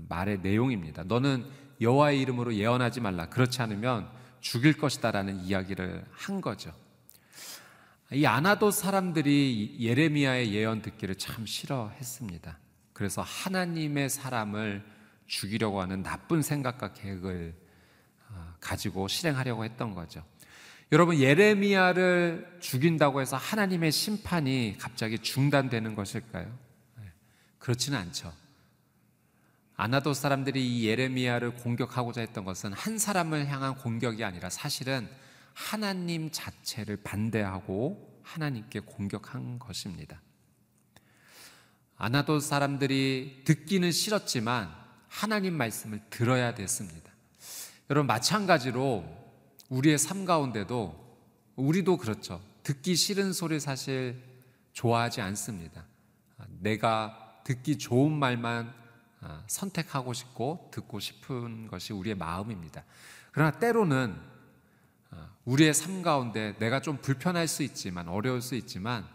말의 0.09 0.40
내용입니다. 0.40 1.05
너는 1.05 1.44
여호와의 1.80 2.20
이름으로 2.20 2.54
예언하지 2.54 3.00
말라. 3.00 3.28
그렇지 3.28 3.62
않으면 3.62 4.10
죽일 4.40 4.76
것이다라는 4.76 5.44
이야기를 5.44 6.04
한 6.10 6.40
거죠. 6.40 6.72
이 8.12 8.26
아나도 8.26 8.70
사람들이 8.70 9.76
예레미야의 9.78 10.52
예언 10.52 10.82
듣기를 10.82 11.14
참 11.14 11.46
싫어했습니다. 11.46 12.58
그래서 12.92 13.22
하나님의 13.22 14.10
사람을 14.10 14.84
죽이려고 15.26 15.80
하는 15.80 16.02
나쁜 16.02 16.42
생각과 16.42 16.92
계획을 16.92 17.54
어, 18.30 18.54
가지고 18.60 19.06
실행하려고 19.06 19.64
했던 19.64 19.94
거죠. 19.94 20.24
여러분 20.92 21.18
예레미야를 21.18 22.58
죽인다고 22.58 23.20
해서 23.20 23.36
하나님의 23.36 23.92
심판이 23.92 24.76
갑자기 24.78 25.20
중단되는 25.20 25.94
것일까요? 25.94 26.46
네, 26.96 27.04
그렇지는 27.58 27.96
않죠. 27.96 28.32
아나도 29.80 30.12
사람들이 30.12 30.62
이 30.62 30.86
예레미야를 30.88 31.54
공격하고자 31.54 32.20
했던 32.20 32.44
것은 32.44 32.74
한 32.74 32.98
사람을 32.98 33.48
향한 33.48 33.74
공격이 33.74 34.22
아니라 34.22 34.50
사실은 34.50 35.08
하나님 35.54 36.30
자체를 36.30 36.98
반대하고 36.98 38.20
하나님께 38.22 38.80
공격한 38.80 39.58
것입니다. 39.58 40.20
아나도 41.96 42.40
사람들이 42.40 43.40
듣기는 43.46 43.90
싫었지만 43.90 44.70
하나님 45.08 45.54
말씀을 45.54 46.02
들어야 46.10 46.54
됐습니다. 46.54 47.10
여러분 47.88 48.06
마찬가지로 48.06 49.02
우리의 49.70 49.96
삶 49.96 50.26
가운데도 50.26 51.16
우리도 51.56 51.96
그렇죠. 51.96 52.42
듣기 52.64 52.96
싫은 52.96 53.32
소리 53.32 53.58
사실 53.58 54.22
좋아하지 54.74 55.22
않습니다. 55.22 55.86
내가 56.58 57.40
듣기 57.44 57.78
좋은 57.78 58.12
말만 58.12 58.74
아, 58.76 58.79
선택하고 59.46 60.12
싶고 60.12 60.70
듣고 60.72 61.00
싶은 61.00 61.68
것이 61.68 61.92
우리의 61.92 62.16
마음입니다. 62.16 62.85
그러나 63.33 63.50
때로는 63.59 64.16
아, 65.11 65.30
우리의 65.44 65.74
삶 65.74 66.02
가운데 66.02 66.56
내가 66.59 66.80
좀 66.80 66.98
불편할 66.98 67.48
수 67.48 67.62
있지만 67.62 68.09
어려울 68.09 68.40
수 68.40 68.54
있지만 68.54 69.06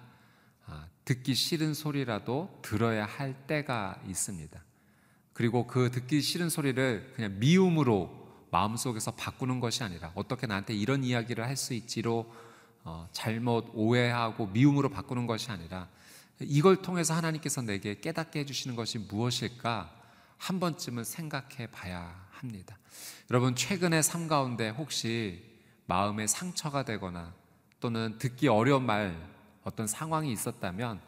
아, 0.66 0.88
듣기 1.06 1.34
싫은 1.34 1.74
소리라도 1.74 2.60
들어야 2.62 3.06
할 3.06 3.48
때가 3.48 4.02
있습니다. 4.08 4.64
그리고 5.34 5.68
그 5.68 5.92
듣기 5.92 6.22
싫은 6.22 6.50
소리를 6.50 7.14
그냥 7.16 7.40
미움으로 7.40 8.26
마음속에서 8.52 9.12
바꾸는 9.12 9.60
것이 9.60 9.84
아니라 9.84 10.12
어떻게 10.16 10.48
나한테 10.48 10.74
이런 10.74 11.04
이야기를 11.04 11.46
할 11.46 11.58
수 11.58 11.74
있지로 11.74 12.32
어, 12.84 13.10
잘못 13.12 13.72
오해하고 13.74 14.48
미움으로 14.48 14.90
바꾸는 14.90 15.26
것이 15.26 15.50
아니라 15.50 15.90
이걸 16.40 16.82
통해서 16.82 17.16
하나님께서 17.16 17.62
내게 17.62 18.00
깨닫게 18.00 18.40
해주시는 18.42 18.76
것이 18.76 19.00
무엇일까 19.00 19.95
한 20.38 20.60
번쯤은 20.60 21.04
생각해 21.04 21.68
봐야 21.72 22.28
합니다. 22.32 22.78
여러분, 23.30 23.56
최근의 23.56 24.04
삶 24.04 24.28
가운데 24.28 24.70
혹시 24.70 25.44
마음에 25.86 26.28
상처가 26.28 26.84
되거나 26.84 27.34
또는 27.80 28.18
듣기 28.18 28.48
어려운 28.48 28.86
말 28.86 29.16
어떤 29.64 29.88
상황이 29.88 30.32
있었다면 30.32 31.02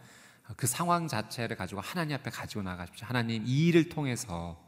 그 0.56 0.66
상황 0.66 1.08
자체를 1.08 1.58
가지고 1.58 1.82
하나님 1.82 2.16
앞에 2.16 2.30
가지고 2.32 2.63
나가십시오. 2.63 3.08
하나님, 3.08 3.46
이 3.46 3.68
일을 3.68 3.90
통해서 3.90 4.63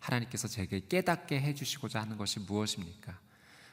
하나님께서 0.00 0.48
제게 0.48 0.80
깨닫게 0.88 1.40
해주시고자 1.40 2.00
하는 2.00 2.16
것이 2.16 2.40
무엇입니까? 2.40 3.18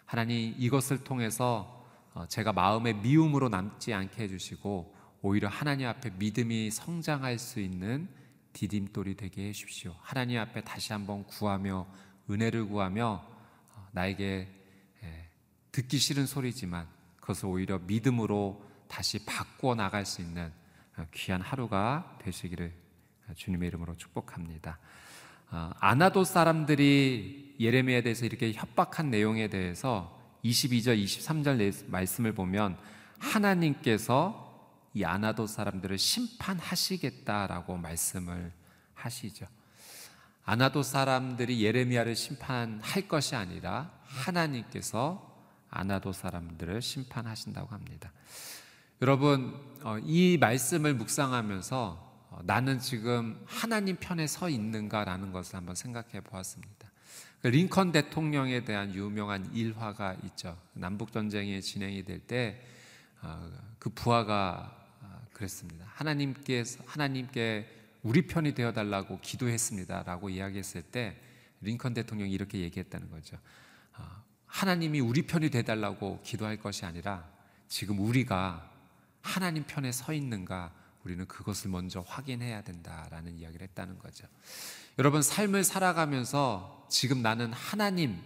하나님, 0.06 0.54
이것을 0.58 1.04
통해서 1.04 1.86
어, 2.13 2.26
제가 2.28 2.52
마음의 2.54 2.95
미움으로 2.95 3.50
남지 3.50 3.93
않게 3.93 4.23
해주시고 4.23 4.95
오히려 5.21 5.50
하나님 5.50 5.88
앞에 5.88 6.12
믿음이 6.12 6.71
성장할 6.71 7.38
수 7.39 7.60
있는 7.60 8.08
디딤돌이 8.58 9.15
되게 9.15 9.50
해주십시오. 9.50 9.96
하나님 10.02 10.39
앞에 10.39 10.62
다시 10.62 10.91
한번 10.91 11.24
구하며 11.26 11.86
은혜를 12.28 12.65
구하며 12.65 13.24
어, 13.76 13.88
나에게 13.91 14.48
예, 15.04 15.30
듣기 15.72 16.00
싫은 16.00 16.26
소리지만 16.26 16.88
그것을 17.22 17.46
오히려 17.46 17.78
믿음으로 17.78 18.65
다시 18.88 19.24
바꾸어 19.26 19.76
나갈 19.76 20.08
수 20.08 20.22
있는 20.22 20.52
어, 20.98 21.06
귀한 21.13 21.39
하루가 21.39 22.17
되시기를 22.24 22.74
주님의 23.36 23.67
이름으로 23.67 23.96
축복합니다. 23.98 24.80
아나도 25.50 26.24
사람들이 26.24 27.56
예레미야에 27.60 28.02
대해서 28.02 28.26
이렇게 28.26 28.54
협박한 28.54 29.12
내용에 29.12 29.50
대해서 29.50 30.17
22절, 30.43 31.02
23절 31.04 31.89
말씀을 31.89 32.34
보면 32.34 32.78
하나님께서 33.20 34.46
이 34.97 35.05
아나도 35.05 35.45
사람들을 35.45 35.95
심판하시겠다라고 35.95 37.77
말씀을 37.77 38.51
하시죠. 38.95 39.45
아나도 40.43 40.81
사람들이 40.81 41.63
예레미야를 41.63 42.15
심판할 42.15 43.07
것이 43.07 43.36
아니라 43.36 43.91
하나님께서 44.05 45.38
아나도 45.69 46.13
사람들을 46.13 46.81
심판하신다고 46.81 47.67
합니다. 47.67 48.12
여러분, 49.03 49.53
어, 49.83 49.99
이 49.99 50.39
말씀을 50.39 50.95
묵상하면서 50.95 52.07
어, 52.31 52.39
나는 52.45 52.79
지금 52.79 53.39
하나님 53.45 53.97
편에 53.97 54.25
서 54.25 54.49
있는가라는 54.49 55.31
것을 55.31 55.57
한번 55.57 55.75
생각해 55.75 56.21
보았습니다. 56.21 56.89
그 57.43 57.49
링컨 57.49 57.91
대통령에 57.91 58.65
대한 58.65 58.95
유명한 58.95 59.53
일화가 59.53 60.15
있죠. 60.23 60.57
남북 60.73 61.12
전쟁이 61.12 61.62
진행이 61.62 62.03
될 62.03 62.19
때그 62.19 62.57
어, 63.21 63.91
부하가 63.93 64.73
어, 64.73 64.77
그랬습니다. 65.38 65.86
하나님께서 65.93 66.84
하나님께 66.88 67.67
우리 68.02 68.26
편이 68.26 68.56
되어 68.56 68.73
달라고 68.73 69.19
기도했습니다라고 69.21 70.30
이야기했을 70.30 70.82
때 70.82 71.15
링컨 71.62 71.93
대통령이 71.93 72.32
이렇게 72.32 72.60
얘기했다는 72.60 73.12
거죠. 73.12 73.38
어, 73.97 74.04
하나님이 74.47 75.00
우리 75.00 75.28
편이 75.28 75.52
돼 75.52 75.62
달라고 75.62 76.21
기도할 76.23 76.58
것이 76.58 76.86
아니라 76.86 77.30
지금 77.67 78.00
우리가 78.00 78.71
하나님 79.21 79.63
편에 79.65 79.91
서 79.91 80.12
있는가 80.12 80.73
우리는 81.04 81.26
그것을 81.28 81.69
먼저 81.69 82.04
확인해야 82.08 82.63
된다라는 82.63 83.38
이야기를 83.38 83.67
했다는 83.67 84.00
거죠. 84.00 84.26
여러분 84.97 85.21
삶을 85.21 85.63
살아가면서 85.63 86.88
지금 86.89 87.21
나는 87.21 87.54
하나님 87.54 88.19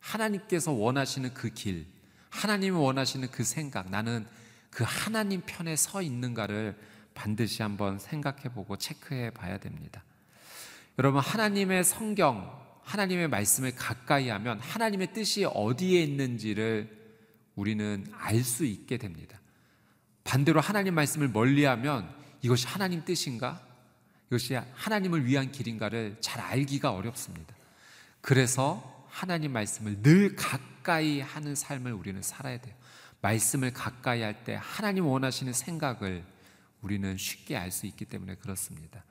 하나님께서 0.00 0.72
원하시는 0.72 1.32
그 1.34 1.50
길, 1.50 1.86
하나님이 2.30 2.76
원하시는 2.76 3.30
그 3.30 3.44
생각, 3.44 3.90
나는 3.90 4.26
그 4.72 4.84
하나님 4.86 5.42
편에 5.44 5.76
서 5.76 6.02
있는가를 6.02 6.76
반드시 7.14 7.62
한번 7.62 7.98
생각해 7.98 8.44
보고 8.54 8.76
체크해 8.76 9.30
봐야 9.30 9.58
됩니다. 9.58 10.02
여러분 10.98 11.20
하나님의 11.20 11.84
성경, 11.84 12.50
하나님의 12.82 13.28
말씀을 13.28 13.76
가까이 13.76 14.30
하면 14.30 14.58
하나님의 14.60 15.12
뜻이 15.12 15.44
어디에 15.44 16.02
있는지를 16.02 16.90
우리는 17.54 18.06
알 18.14 18.42
수 18.42 18.64
있게 18.64 18.96
됩니다. 18.96 19.38
반대로 20.24 20.60
하나님 20.60 20.94
말씀을 20.94 21.28
멀리 21.28 21.64
하면 21.64 22.08
이것이 22.40 22.66
하나님 22.66 23.04
뜻인가? 23.04 23.60
이것이 24.28 24.54
하나님을 24.54 25.26
위한 25.26 25.52
길인가를 25.52 26.16
잘 26.20 26.40
알기가 26.40 26.92
어렵습니다. 26.92 27.54
그래서 28.22 29.06
하나님 29.10 29.52
말씀을 29.52 30.00
늘 30.02 30.34
가까이 30.34 31.20
하는 31.20 31.54
삶을 31.54 31.92
우리는 31.92 32.22
살아야 32.22 32.58
돼요. 32.58 32.74
말씀을 33.22 33.72
가까이 33.72 34.20
할 34.20 34.44
때 34.44 34.58
하나님 34.60 35.06
원하시는 35.06 35.52
생각을 35.52 36.24
우리는 36.82 37.16
쉽게 37.16 37.56
알 37.56 37.70
수 37.70 37.86
있기 37.86 38.04
때문에 38.04 38.34
그렇습니다. 38.34 39.04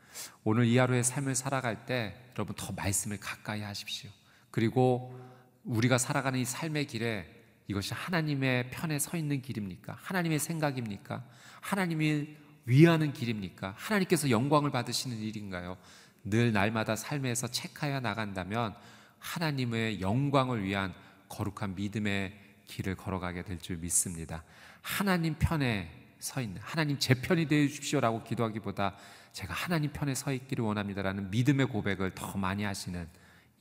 오늘 0.43 0.65
이 0.65 0.77
하루의 0.77 1.03
삶을 1.03 1.35
살아갈 1.35 1.85
때 1.85 2.15
여러분 2.35 2.53
더 2.57 2.73
말씀을 2.73 3.17
가까이 3.17 3.61
하십시오. 3.61 4.09
그리고 4.51 5.17
우리가 5.63 5.97
살아가는 5.97 6.37
이 6.37 6.45
삶의 6.45 6.87
길에 6.87 7.25
이것이 7.67 7.93
하나님의 7.93 8.71
편에 8.71 8.99
서 8.99 9.15
있는 9.15 9.41
길입니까? 9.41 9.97
하나님의 10.01 10.39
생각입니까? 10.39 11.23
하나님이 11.61 12.35
위하는 12.65 13.13
길입니까? 13.13 13.75
하나님께서 13.77 14.29
영광을 14.29 14.71
받으시는 14.71 15.17
일인가요? 15.17 15.77
늘 16.25 16.51
날마다 16.51 16.97
삶에서 16.97 17.47
체크하여 17.47 18.01
나간다면 18.01 18.75
하나님의 19.19 20.01
영광을 20.01 20.63
위한 20.63 20.93
거룩한 21.29 21.75
믿음의 21.75 22.33
길을 22.71 22.95
걸어가게 22.95 23.43
될 23.43 23.59
줄 23.59 23.77
믿습니다. 23.77 24.43
하나님 24.81 25.35
편에 25.37 25.91
서 26.19 26.39
있는 26.39 26.61
하나님 26.61 26.97
제 26.99 27.15
편이 27.15 27.47
되어 27.47 27.67
주십시오라고 27.67 28.23
기도하기보다 28.23 28.95
제가 29.33 29.53
하나님 29.53 29.91
편에 29.91 30.15
서 30.15 30.31
있기를 30.31 30.63
원합니다라는 30.63 31.31
믿음의 31.31 31.67
고백을 31.67 32.11
더 32.15 32.37
많이 32.37 32.63
하시는 32.63 33.07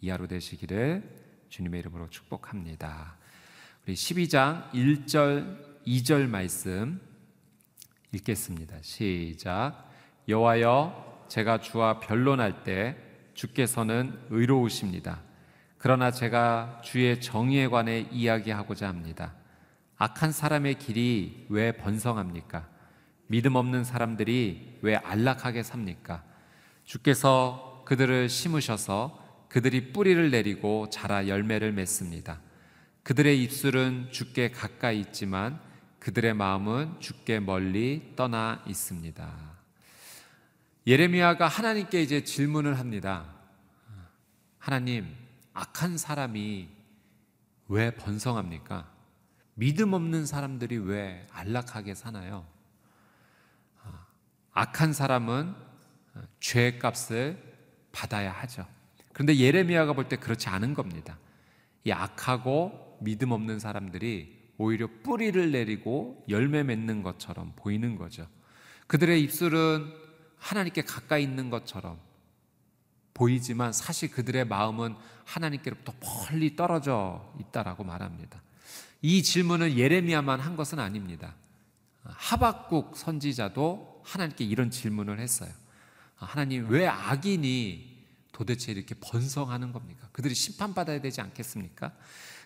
이 0.01 0.11
하루 0.11 0.29
되시기를 0.29 1.03
주님의 1.49 1.81
이름으로 1.81 2.09
축복합니다. 2.11 3.17
우리 3.85 3.95
12장 3.95 4.71
1절 4.73 5.81
2절 5.87 6.29
말씀 6.29 7.01
읽겠습니다. 8.13 8.77
시작. 8.83 9.91
여호와여 10.29 11.27
제가 11.29 11.61
주와 11.61 11.99
변론할 11.99 12.63
때 12.63 12.97
주께서는 13.35 14.19
의로우십니다. 14.31 15.23
그러나 15.83 16.11
제가 16.11 16.83
주의 16.85 17.19
정의에 17.23 17.67
관해 17.67 18.01
이야기하고자 18.13 18.87
합니다. 18.87 19.33
악한 19.97 20.31
사람의 20.31 20.75
길이 20.75 21.47
왜 21.49 21.73
번성합니까? 21.73 22.69
믿음 23.29 23.55
없는 23.55 23.85
사람들이 23.85 24.81
왜 24.83 24.97
안락하게 24.97 25.63
삽니까? 25.63 26.23
주께서 26.85 27.83
그들을 27.87 28.29
심으셔서 28.29 29.47
그들이 29.49 29.95
뿌리를 29.95 30.31
내리고 30.31 30.91
자라 30.91 31.27
열매를 31.29 31.73
맺습니다. 31.73 32.41
그들의 33.03 33.43
입술은 33.43 34.09
주께 34.11 34.51
가까이 34.51 35.01
있지만 35.01 35.59
그들의 35.99 36.35
마음은 36.35 37.01
주께 37.01 37.41
멀리 37.41 38.13
떠나 38.17 38.63
있습니다. 38.67 39.31
예레미야가 40.87 41.49
하나님께 41.49 42.03
이제 42.03 42.23
질문을 42.23 42.79
합니다. 42.79 43.25
하나님, 44.59 45.30
악한 45.53 45.99
사람이 45.99 46.69
왜 47.69 47.95
번성합니까? 47.95 48.91
믿음 49.55 49.93
없는 49.93 50.27
사람들이 50.27 50.79
왜 50.79 51.27
안락하게 51.33 51.95
사나요? 51.95 52.47
악한 54.53 54.93
사람은 54.93 55.55
죄의 56.41 56.79
값을 56.79 57.39
받아야 57.93 58.33
하죠. 58.33 58.67
그런데 59.13 59.37
예레미야가 59.37 59.93
볼 59.93 60.09
때 60.09 60.17
그렇지 60.17 60.49
않은 60.49 60.75
겁니다. 60.75 61.19
이 61.85 61.93
악하고 61.93 62.99
믿음 63.01 63.33
없는 63.33 63.59
사람들이 63.59 64.53
오히려 64.59 64.89
뿌리를 65.03 65.51
내리고 65.53 66.25
열매 66.29 66.63
맺는 66.63 67.03
것처럼 67.03 67.53
보이는 67.57 67.97
거죠. 67.97 68.27
그들의 68.87 69.23
입술은 69.23 69.93
하나님께 70.37 70.83
가까이 70.83 71.23
있는 71.23 71.49
것처럼 71.51 71.99
보이지만 73.15 73.73
사실 73.73 74.11
그들의 74.11 74.47
마음은 74.47 74.95
하나님께로부터 75.25 75.93
멀리 76.01 76.57
떨어져 76.57 77.33
있다라고 77.39 77.85
말합니다. 77.85 78.43
이 79.03 79.23
질문을 79.23 79.79
예레미야만 79.79 80.41
한 80.41 80.57
것은 80.57 80.79
아닙니다. 80.79 81.35
하박국 82.03 82.97
선지자도 82.97 84.03
하나님께 84.05 84.45
이런 84.45 84.71
질문을 84.71 85.21
했어요. 85.21 85.51
하나님 86.17 86.69
왜 86.69 86.87
악인이 86.87 87.91
도대체 88.33 88.73
이렇게 88.73 88.95
번성하는 88.95 89.73
겁니까? 89.73 90.09
그들이 90.13 90.35
심판받아야 90.35 91.01
되지 91.01 91.21
않겠습니까? 91.21 91.93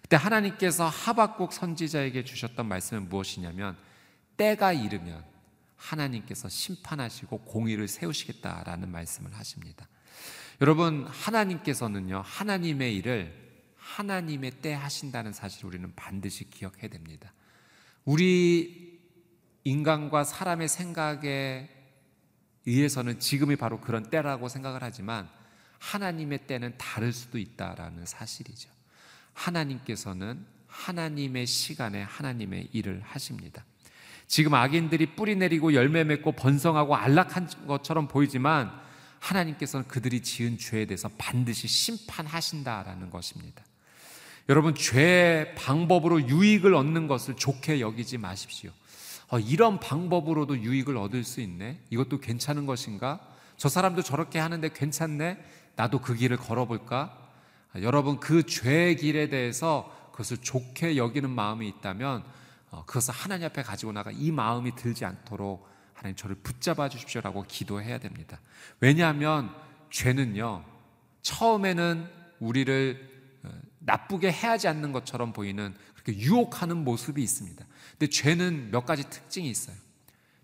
그때 0.03 0.17
하나님께서 0.17 0.89
하박국 0.89 1.53
선지자에게 1.53 2.25
주셨던 2.25 2.67
말씀은 2.67 3.09
무엇이냐면 3.09 3.77
때가 4.37 4.73
이르면 4.73 5.25
하나님께서 5.77 6.49
심판하시고 6.49 7.39
공의를 7.41 7.89
세우시겠다라는 7.89 8.91
말씀을 8.91 9.35
하십니다. 9.35 9.89
여러분 10.61 11.07
하나님께서는요 11.07 12.23
하나님의 12.25 12.97
일을 12.97 13.45
하나님의 13.77 14.51
때 14.63 14.73
하신다는 14.73 15.33
사실 15.33 15.67
우리는 15.67 15.93
반드시 15.95 16.49
기억해야 16.49 16.89
됩니다. 16.89 17.33
우리 18.05 19.01
인간과 19.65 20.25
사람의 20.25 20.69
생각에 20.69 21.69
의해서는 22.67 23.21
지금이 23.21 23.57
바로 23.57 23.81
그런 23.81 24.09
때라고 24.11 24.49
생각을 24.49 24.83
하지만 24.83 25.29
하나님의 25.79 26.47
때는 26.47 26.75
다를 26.79 27.13
수도 27.13 27.39
있다라는 27.39 28.07
사실이죠. 28.07 28.71
하나님께서는 29.35 30.47
하나님의 30.67 31.47
시간에 31.47 32.03
하나님의 32.03 32.71
일을 32.73 33.03
하십니다. 33.03 33.65
지금 34.27 34.55
악인들이 34.55 35.15
뿌리 35.15 35.37
내리고 35.37 35.75
열매 35.75 36.05
맺고 36.05 36.33
번성하고 36.33 36.97
안락한 36.97 37.67
것처럼 37.67 38.09
보이지만 38.09 38.84
하나님께서는 39.25 39.89
그들이 39.89 40.21
지은 40.21 40.59
죄에 40.59 40.85
대해서 40.85 41.09
반드시 41.17 41.67
심판하신다라는 41.67 43.11
것입니다. 43.11 43.65
여러분 44.49 44.75
죄의 44.75 45.55
방법으로 45.55 46.29
유익을 46.29 46.75
얻는 46.75 47.07
것을 47.07 47.37
좋게 47.37 47.81
여기지 47.81 48.19
마십시오. 48.19 48.71
어, 49.31 49.39
이런 49.39 49.81
방법으로도 49.81 50.59
유익을 50.59 50.99
얻을 50.99 51.25
수 51.25 51.41
있네. 51.41 51.81
이것도 51.89 52.21
괜찮은 52.21 52.67
것인가? 52.67 53.21
저 53.57 53.71
사람도 53.71 54.03
저렇게 54.03 54.39
하는데 54.39 54.69
괜찮네. 54.69 55.39
나도 55.77 56.01
그 56.01 56.15
길을 56.15 56.37
걸어볼까? 56.37 57.17
아, 57.73 57.81
여러분 57.81 58.21
그 58.21 58.45
죄의 58.45 58.97
길에 58.97 59.29
대해서 59.29 59.91
그것을 60.13 60.37
좋게 60.39 60.99
여기는 60.99 61.31
마음이 61.31 61.67
있다면 61.69 62.23
어, 62.71 62.85
그것을 62.85 63.15
하나님 63.15 63.47
앞에 63.47 63.63
가지고 63.63 63.93
나가 63.93 64.11
이 64.11 64.31
마음이 64.31 64.75
들지 64.75 65.07
않도록 65.07 65.67
하나님 66.05 66.17
저를 66.17 66.37
붙잡아 66.37 66.91
주십시오라고 66.91 67.45
기도해야 67.49 67.97
됩니다. 67.97 68.39
왜냐하면 68.79 69.51
죄는요 69.91 70.63
처음에는 71.23 72.07
우리를 72.41 73.41
어, 73.45 73.51
나쁘게 73.79 74.31
해하지 74.31 74.69
않는 74.69 74.93
것처럼 74.93 75.33
보이는 75.33 75.75
그렇게 75.95 76.21
유혹하는 76.21 76.85
모습이 76.85 77.23
있습니다. 77.23 77.67
근데 77.93 78.07
죄는 78.11 78.71
몇 78.71 78.85
가지 78.85 79.09
특징이 79.09 79.49
있어요. 79.49 79.77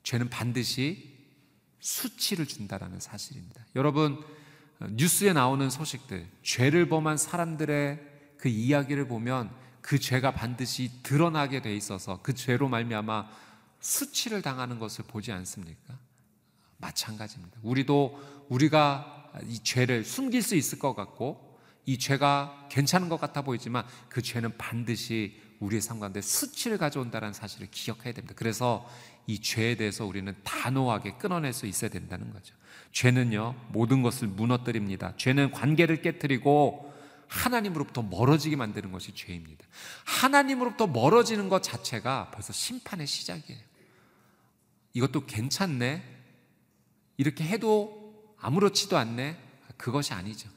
죄는 0.02 0.30
반드시 0.30 1.14
수치를 1.80 2.46
준다라는 2.46 2.98
사실입니다. 2.98 3.62
여러분 3.76 4.18
어, 4.78 4.86
뉴스에 4.92 5.34
나오는 5.34 5.68
소식들, 5.68 6.26
죄를 6.42 6.88
범한 6.88 7.18
사람들의 7.18 8.00
그 8.38 8.48
이야기를 8.48 9.08
보면 9.08 9.50
그 9.82 9.98
죄가 9.98 10.30
반드시 10.30 11.02
드러나게 11.02 11.60
돼 11.60 11.76
있어서 11.76 12.18
그 12.22 12.32
죄로 12.32 12.70
말미암아 12.70 13.49
수치를 13.80 14.42
당하는 14.42 14.78
것을 14.78 15.04
보지 15.06 15.32
않습니까? 15.32 15.98
마찬가지입니다. 16.78 17.58
우리도 17.62 18.46
우리가 18.48 19.30
이 19.46 19.60
죄를 19.62 20.04
숨길 20.04 20.42
수 20.42 20.56
있을 20.56 20.78
것 20.78 20.94
같고 20.94 21.58
이 21.86 21.98
죄가 21.98 22.68
괜찮은 22.70 23.08
것 23.08 23.20
같아 23.20 23.42
보이지만 23.42 23.84
그 24.08 24.22
죄는 24.22 24.56
반드시 24.58 25.40
우리의 25.60 25.82
삶 25.82 26.00
가운데 26.00 26.20
수치를 26.20 26.78
가져온다는 26.78 27.32
사실을 27.32 27.68
기억해야 27.70 28.12
됩니다. 28.12 28.34
그래서 28.36 28.88
이 29.26 29.40
죄에 29.40 29.76
대해서 29.76 30.06
우리는 30.06 30.34
단호하게 30.42 31.18
끊어낼 31.18 31.52
수 31.52 31.66
있어야 31.66 31.90
된다는 31.90 32.32
거죠. 32.32 32.54
죄는요, 32.92 33.54
모든 33.68 34.02
것을 34.02 34.28
무너뜨립니다. 34.28 35.14
죄는 35.16 35.52
관계를 35.52 36.02
깨뜨리고 36.02 36.92
하나님으로부터 37.28 38.02
멀어지게 38.02 38.56
만드는 38.56 38.90
것이 38.90 39.14
죄입니다. 39.14 39.64
하나님으로부터 40.04 40.86
멀어지는 40.86 41.48
것 41.48 41.62
자체가 41.62 42.30
벌써 42.32 42.52
심판의 42.52 43.06
시작이에요. 43.06 43.69
이것도 44.92 45.26
괜찮네? 45.26 46.02
이렇게 47.16 47.44
해도 47.44 48.34
아무렇지도 48.38 48.96
않네? 48.96 49.38
그것이 49.76 50.12
아니죠. 50.12 50.48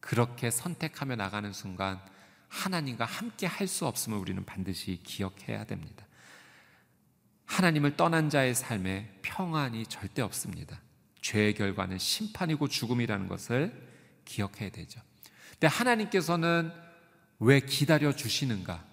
그렇게 0.00 0.50
선택하며 0.50 1.16
나가는 1.16 1.52
순간 1.52 2.00
하나님과 2.48 3.04
함께 3.04 3.46
할 3.46 3.66
수 3.66 3.86
없음을 3.86 4.18
우리는 4.18 4.44
반드시 4.44 5.00
기억해야 5.04 5.64
됩니다. 5.64 6.06
하나님을 7.46 7.96
떠난 7.96 8.30
자의 8.30 8.54
삶에 8.54 9.18
평안이 9.22 9.86
절대 9.86 10.22
없습니다. 10.22 10.80
죄의 11.20 11.54
결과는 11.54 11.98
심판이고 11.98 12.68
죽음이라는 12.68 13.28
것을 13.28 13.88
기억해야 14.24 14.70
되죠. 14.70 15.00
근데 15.52 15.66
하나님께서는 15.68 16.72
왜 17.38 17.60
기다려 17.60 18.14
주시는가? 18.14 18.84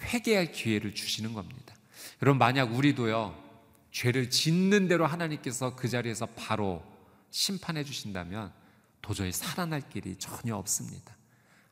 회개할 0.00 0.52
기회를 0.52 0.94
주시는 0.94 1.32
겁니다. 1.34 1.74
여러분, 2.22 2.38
만약 2.38 2.74
우리도요, 2.74 3.34
죄를 3.90 4.30
짓는 4.30 4.88
대로 4.88 5.06
하나님께서 5.06 5.76
그 5.76 5.88
자리에서 5.88 6.26
바로 6.26 6.84
심판해 7.30 7.84
주신다면 7.84 8.52
도저히 9.00 9.32
살아날 9.32 9.88
길이 9.88 10.16
전혀 10.16 10.56
없습니다. 10.56 11.16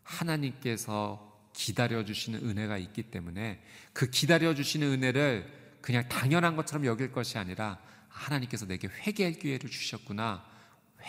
하나님께서 0.02 1.50
기다려 1.52 2.04
주시는 2.04 2.48
은혜가 2.48 2.78
있기 2.78 3.04
때문에 3.04 3.62
그 3.92 4.10
기다려 4.10 4.54
주시는 4.54 4.86
은혜를 4.92 5.78
그냥 5.80 6.08
당연한 6.08 6.56
것처럼 6.56 6.84
여길 6.84 7.12
것이 7.12 7.38
아니라 7.38 7.78
하나님께서 8.08 8.66
내게 8.66 8.88
회개할 8.88 9.34
기회를 9.34 9.70
주셨구나. 9.70 10.44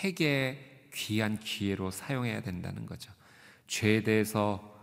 회개의 0.03 0.89
귀한 0.93 1.39
기회로 1.39 1.91
사용해야 1.91 2.41
된다는 2.41 2.85
거죠. 2.85 3.11
죄에 3.67 4.03
대해서 4.03 4.76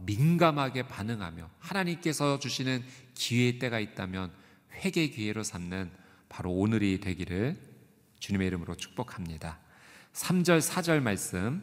민감하게 0.00 0.88
반응하며 0.88 1.48
하나님께서 1.58 2.38
주시는 2.38 2.84
기회의 3.14 3.58
때가 3.58 3.78
있다면 3.78 4.30
회개 4.72 5.08
기회로 5.08 5.42
삼는 5.42 5.90
바로 6.28 6.52
오늘이 6.52 7.00
되기를 7.00 7.58
주님의 8.18 8.46
이름으로 8.48 8.76
축복합니다. 8.76 9.58
3절 10.12 10.60
4절 10.60 11.00
말씀 11.00 11.62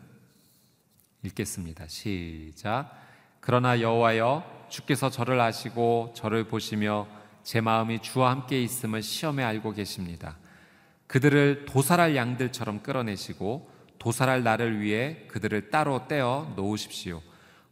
읽겠습니다. 1.23 1.88
시작. 1.88 2.91
그러나 3.39 3.80
여호와여 3.80 4.67
주께서 4.69 5.10
저를 5.10 5.39
아시고 5.39 6.13
저를 6.15 6.45
보시며 6.47 7.08
제 7.43 7.62
마음이 7.62 8.01
주와 8.01 8.32
함께 8.32 8.62
있음을 8.62 9.01
시험에 9.01 9.43
알고 9.43 9.73
계십니다. 9.73 10.38
그들을 11.08 11.65
도살할 11.65 12.15
양들처럼 12.15 12.84
끌어내시고 12.84 13.71
도살할 13.99 14.43
나를 14.43 14.82
위해 14.82 15.25
그들을 15.27 15.69
따로 15.69 16.08
떼어 16.08 16.53
놓으십시오. 16.56 17.21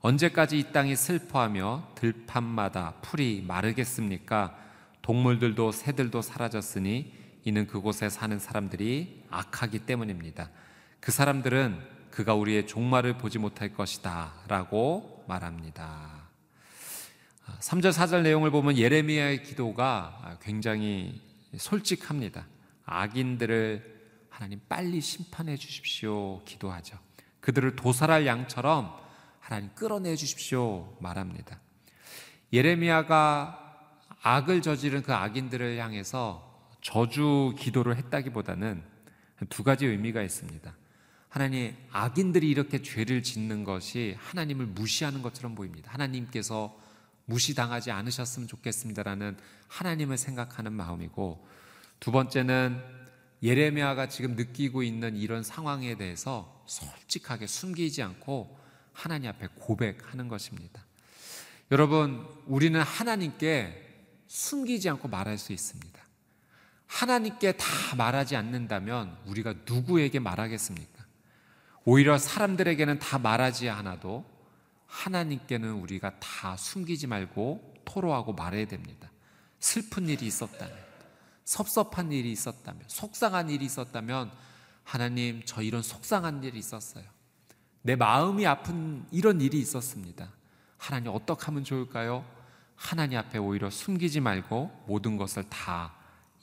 언제까지 0.06 0.60
이 0.60 0.72
땅이 0.72 0.96
슬퍼하며 0.96 1.94
들판마다 1.96 2.94
풀이 3.02 3.44
마르겠습니까? 3.48 4.56
동물들도 5.02 5.72
새들도 5.72 6.22
사라졌으니 6.22 7.12
이는 7.44 7.66
그곳에 7.66 8.10
사는 8.10 8.38
사람들이 8.38 9.24
악하기 9.32 9.80
때문입니다. 9.80 10.52
그 11.00 11.12
사람들은 11.12 11.80
그가 12.12 12.36
우리의 12.36 12.68
종말을 12.68 13.18
보지 13.18 13.40
못할 13.40 13.74
것이다 13.74 14.34
라고 14.48 15.26
말합니다. 15.28 16.30
3절, 17.62 17.92
4절 17.92 18.22
내용을 18.22 18.52
보면 18.52 18.78
예레미야의 18.78 19.42
기도가 19.42 20.38
굉장히 20.40 21.20
솔직합니다. 21.58 22.46
악인들을 22.86 23.96
하나님 24.30 24.62
빨리 24.70 25.02
심판해 25.02 25.58
주십시오. 25.58 26.44
기도하죠. 26.46 26.96
그들을 27.40 27.76
도살할 27.76 28.28
양처럼 28.28 29.05
하나님 29.46 29.70
끌어내 29.76 30.16
주십시오. 30.16 30.98
말합니다. 31.00 31.60
예레미야가 32.52 34.00
악을 34.24 34.64
저지른 34.64 35.04
그 35.04 35.14
악인들을 35.14 35.78
향해서 35.78 36.72
저주 36.82 37.54
기도를 37.56 37.96
했다기보다는 37.96 38.84
두 39.50 39.62
가지 39.62 39.86
의미가 39.86 40.24
있습니다. 40.24 40.76
하나님, 41.30 41.76
악인들이 41.92 42.50
이렇게 42.50 42.82
죄를 42.82 43.22
짓는 43.22 43.64
것이 43.66 44.16
하나님을 44.18 44.66
무시하는 44.66 45.22
것처럼 45.22 45.54
보입니다. 45.54 45.92
하나님께서 45.92 46.76
무시당하지 47.26 47.92
않으셨으면 47.92 48.48
좋겠습니다라는 48.48 49.38
하나님을 49.68 50.18
생각하는 50.18 50.74
마음이고 50.74 51.48
두 52.00 52.12
번째는 52.12 52.82
예레미야가 53.44 54.10
지금 54.10 54.36
느끼고 54.36 54.82
있는 54.82 55.16
이런 55.16 55.44
상황에 55.44 55.98
대해서 55.98 56.64
솔직하게 56.66 57.46
숨기지 57.46 58.02
않고 58.02 58.65
하나님 58.96 59.30
앞에 59.30 59.48
고백하는 59.56 60.28
것입니다. 60.28 60.84
여러분, 61.70 62.26
우리는 62.48 62.82
하나님께 62.82 63.84
숨기지 64.28 64.90
않고 64.90 65.10
말할 65.10 65.38
수 65.38 65.52
있습니다. 65.52 66.02
하나님께 66.88 67.58
다 67.58 67.66
말하지 67.98 68.36
않는다면 68.36 69.18
우리가 69.26 69.54
누구에게 69.66 70.20
말하겠습니까? 70.20 71.06
오히려 71.84 72.18
사람들에게는 72.18 73.00
다 73.00 73.20
말하지 73.20 73.70
않아도 73.70 74.26
하나님께는 74.88 75.74
우리가 75.74 76.20
다 76.20 76.56
숨기지 76.56 77.08
말고 77.08 77.76
토로하고 77.86 78.34
말해야 78.34 78.66
됩니다. 78.68 79.12
슬픈 79.60 80.08
일이 80.08 80.26
있었다면, 80.26 80.76
섭섭한 81.44 82.12
일이 82.12 82.32
있었다면, 82.32 82.84
속상한 82.88 83.50
일이 83.50 83.66
있었다면, 83.66 84.32
하나님, 84.84 85.42
저 85.46 85.62
이런 85.62 85.82
속상한 85.82 86.44
일이 86.44 86.60
있었어요. 86.60 87.15
내 87.86 87.96
마음이 87.96 88.48
아픈 88.48 89.06
이런 89.12 89.40
일이 89.42 89.60
있었습니다. 89.60 90.28
하나님, 90.80 91.12
어떻게 91.14 91.46
하면 91.46 91.64
좋을까요? 91.64 92.26
하나님 92.76 93.20
앞에 93.20 93.38
오히려 93.38 93.70
숨기지 93.70 94.22
말고 94.22 94.86
모든 94.88 95.18
것을 95.18 95.44
다 95.52 95.94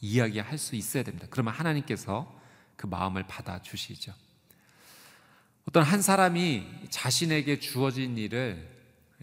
이야기할 0.01 0.57
수 0.57 0.77
있어야 0.77 1.03
됩니다. 1.03 1.27
그러면 1.31 1.53
하나님께서 1.53 2.33
그 2.77 2.87
마음을 2.87 3.25
받아 3.27 3.61
주시죠. 3.61 4.15
어떤 5.69 5.83
한 5.83 6.01
사람이 6.01 6.65
자신에게 6.91 7.59
주어진 7.59 8.17
일을 8.17 8.71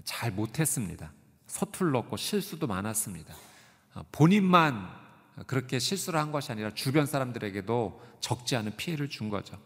잘 0.03 0.29
못했습니다. 0.29 1.13
서툴렀고 1.47 2.17
실수도 2.17 2.67
많았습니다. 2.67 3.33
어, 3.93 4.03
본인만 4.11 4.89
그렇게 5.47 5.79
실수를 5.79 6.19
한 6.19 6.33
것이 6.33 6.51
아니라 6.51 6.73
주변 6.73 7.05
사람들에게도 7.05 8.03
적지 8.19 8.57
않은 8.57 8.75
피해를 8.75 9.07
준 9.07 9.29
거죠. 9.29 9.57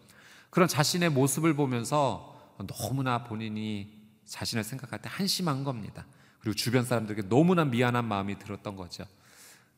그런 0.51 0.67
자신의 0.67 1.09
모습을 1.09 1.55
보면서 1.55 2.33
너무나 2.67 3.23
본인이 3.23 4.01
자신을 4.25 4.63
생각할 4.63 5.01
때 5.01 5.09
한심한 5.11 5.63
겁니다. 5.63 6.05
그리고 6.39 6.55
주변 6.55 6.83
사람들에게 6.83 7.29
너무나 7.29 7.65
미안한 7.65 8.05
마음이 8.05 8.39
들었던 8.39 8.75
거죠. 8.75 9.05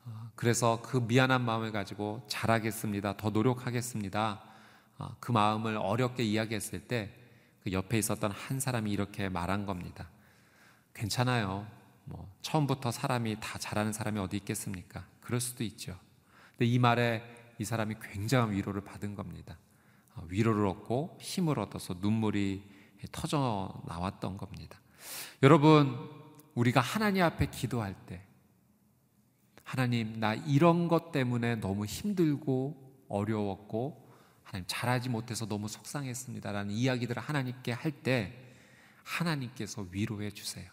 어, 0.05 0.31
그래서 0.35 0.81
그 0.81 0.97
미안한 0.97 1.43
마음을 1.43 1.71
가지고 1.71 2.25
잘하겠습니다. 2.27 3.17
더 3.17 3.29
노력하겠습니다. 3.29 4.41
어, 4.97 5.15
그 5.19 5.31
마음을 5.31 5.77
어렵게 5.77 6.23
이야기했을 6.23 6.87
때 6.87 7.25
그 7.65 7.71
옆에 7.71 7.97
있었던 7.97 8.29
한 8.31 8.59
사람이 8.59 8.91
이렇게 8.91 9.27
말한 9.27 9.65
겁니다. 9.65 10.07
괜찮아요. 10.93 11.67
뭐 12.03 12.31
처음부터 12.43 12.91
사람이 12.91 13.37
다 13.39 13.57
잘하는 13.57 13.91
사람이 13.91 14.19
어디 14.19 14.37
있겠습니까? 14.37 15.03
그럴 15.19 15.41
수도 15.41 15.63
있죠. 15.63 15.97
근데 16.51 16.67
이 16.67 16.77
말에 16.77 17.23
이 17.57 17.65
사람이 17.65 17.95
굉장한 17.99 18.51
위로를 18.51 18.81
받은 18.81 19.15
겁니다. 19.15 19.57
어, 20.15 20.25
위로를 20.27 20.65
얻고 20.65 21.17
힘을 21.21 21.59
얻어서 21.59 21.95
눈물이 21.99 22.63
터져 23.11 23.81
나왔던 23.87 24.37
겁니다. 24.37 24.79
여러분, 25.43 26.09
우리가 26.55 26.81
하나님 26.81 27.23
앞에 27.23 27.47
기도할 27.47 27.93
때, 28.05 28.25
하나님, 29.63 30.19
나 30.19 30.33
이런 30.33 30.87
것 30.87 31.11
때문에 31.11 31.55
너무 31.55 31.85
힘들고 31.85 33.05
어려웠고, 33.07 34.09
하나님 34.43 34.65
잘하지 34.67 35.09
못해서 35.09 35.45
너무 35.47 35.67
속상했습니다라는 35.67 36.73
이야기들을 36.73 37.21
하나님께 37.21 37.71
할 37.71 37.91
때, 37.91 38.33
하나님께서 39.03 39.85
위로해 39.91 40.31
주세요. 40.31 40.69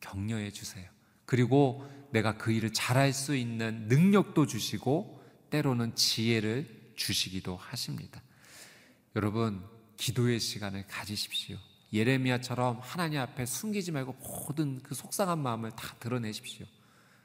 격려해 0.00 0.50
주세요. 0.50 0.88
그리고 1.24 1.88
내가 2.12 2.36
그 2.36 2.52
일을 2.52 2.72
잘할 2.72 3.12
수 3.12 3.34
있는 3.34 3.88
능력도 3.88 4.46
주시고, 4.46 5.22
때로는 5.50 5.94
지혜를 5.94 6.92
주시기도 6.94 7.56
하십니다. 7.56 8.20
여러분, 9.16 9.64
기도의 9.96 10.38
시간을 10.38 10.86
가지십시오. 10.88 11.56
예레미야처럼 11.90 12.80
하나님 12.82 13.18
앞에 13.20 13.46
숨기지 13.46 13.90
말고 13.90 14.14
모든 14.20 14.82
그 14.82 14.94
속상한 14.94 15.38
마음을 15.38 15.70
다 15.70 15.94
드러내십시오. 16.00 16.66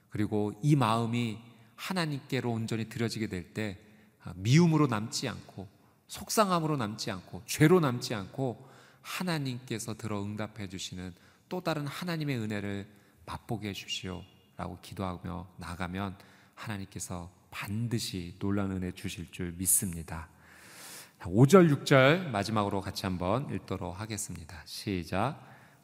그리고 0.10 0.54
이 0.64 0.78
마음이 0.78 1.38
하나님께로 1.76 2.50
온전히 2.50 2.88
드려지게 2.88 3.28
될 3.28 3.54
때 3.54 3.78
미움으로 4.36 4.88
남지 4.88 5.28
않고 5.28 5.68
속상함으로 6.08 6.78
남지 6.78 7.12
않고 7.12 7.44
죄로 7.46 7.82
남지 7.82 8.14
않고 8.14 8.70
하나님께서 9.02 9.96
들어 9.98 10.24
응답해 10.24 10.70
주시는 10.70 11.14
또 11.50 11.60
다른 11.60 11.86
하나님의 11.88 12.38
은혜를 12.38 12.88
맛보게 13.26 13.70
해 13.70 13.74
주시오라고 13.74 14.80
기도하며 14.82 15.56
나가면 15.58 16.18
하나님께서 16.56 17.30
반드시 17.50 18.36
놀라운 18.40 18.72
은혜 18.72 18.94
주실 18.94 19.30
줄 19.32 19.52
믿습니다. 19.52 20.30
5절, 21.30 21.70
6절 21.84 22.30
마지막으로 22.30 22.82
같이 22.82 23.06
한번 23.06 23.48
읽도록 23.54 24.00
하겠습니다. 24.00 24.58
시작. 24.66 25.40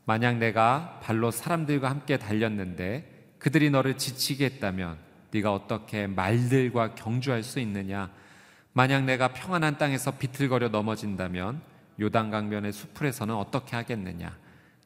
만약 0.05 0.37
내가 0.37 0.99
발로 1.03 1.31
사람들과 1.31 1.89
함께 1.89 2.17
달렸는데 2.17 3.35
그들이 3.37 3.69
너를 3.69 3.97
지치게 3.97 4.45
했다면 4.45 4.97
네가 5.31 5.53
어떻게 5.53 6.07
말들과 6.07 6.95
경주할 6.95 7.43
수 7.43 7.59
있느냐? 7.59 8.09
만약 8.73 9.03
내가 9.03 9.33
평안한 9.33 9.77
땅에서 9.77 10.11
비틀거려 10.11 10.69
넘어진다면 10.69 11.61
요단 11.99 12.31
강변의 12.31 12.73
수풀에서는 12.73 13.35
어떻게 13.35 13.75
하겠느냐? 13.75 14.35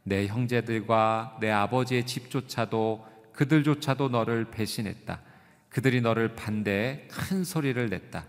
내 0.03 0.27
형제들과 0.27 1.37
내 1.39 1.49
아버지의 1.49 2.05
집조차도 2.05 3.07
그들조차도 3.33 4.09
너를 4.09 4.45
배신했다. 4.51 5.21
그들이 5.69 6.01
너를 6.01 6.35
반대해 6.35 7.07
큰 7.09 7.43
소리를 7.43 7.89
냈다. 7.89 8.25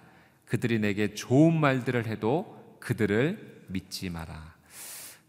그들이 0.53 0.81
내게 0.81 1.15
좋은 1.15 1.59
말들을 1.59 2.07
해도 2.07 2.77
그들을 2.79 3.65
믿지 3.69 4.11
마라. 4.11 4.55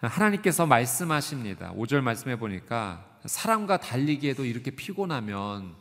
하나님께서 0.01 0.65
말씀하십니다. 0.65 1.73
5절 1.75 2.01
말씀해 2.01 2.37
보니까 2.37 3.05
사람과 3.23 3.77
달리기에도 3.77 4.43
이렇게 4.43 4.71
피곤하면 4.71 5.75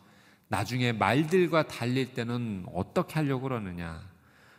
나중에 0.46 0.92
말들과 0.92 1.66
달릴 1.66 2.14
때는 2.14 2.66
어떻게 2.72 3.14
하려고 3.14 3.48
그러느냐. 3.48 4.09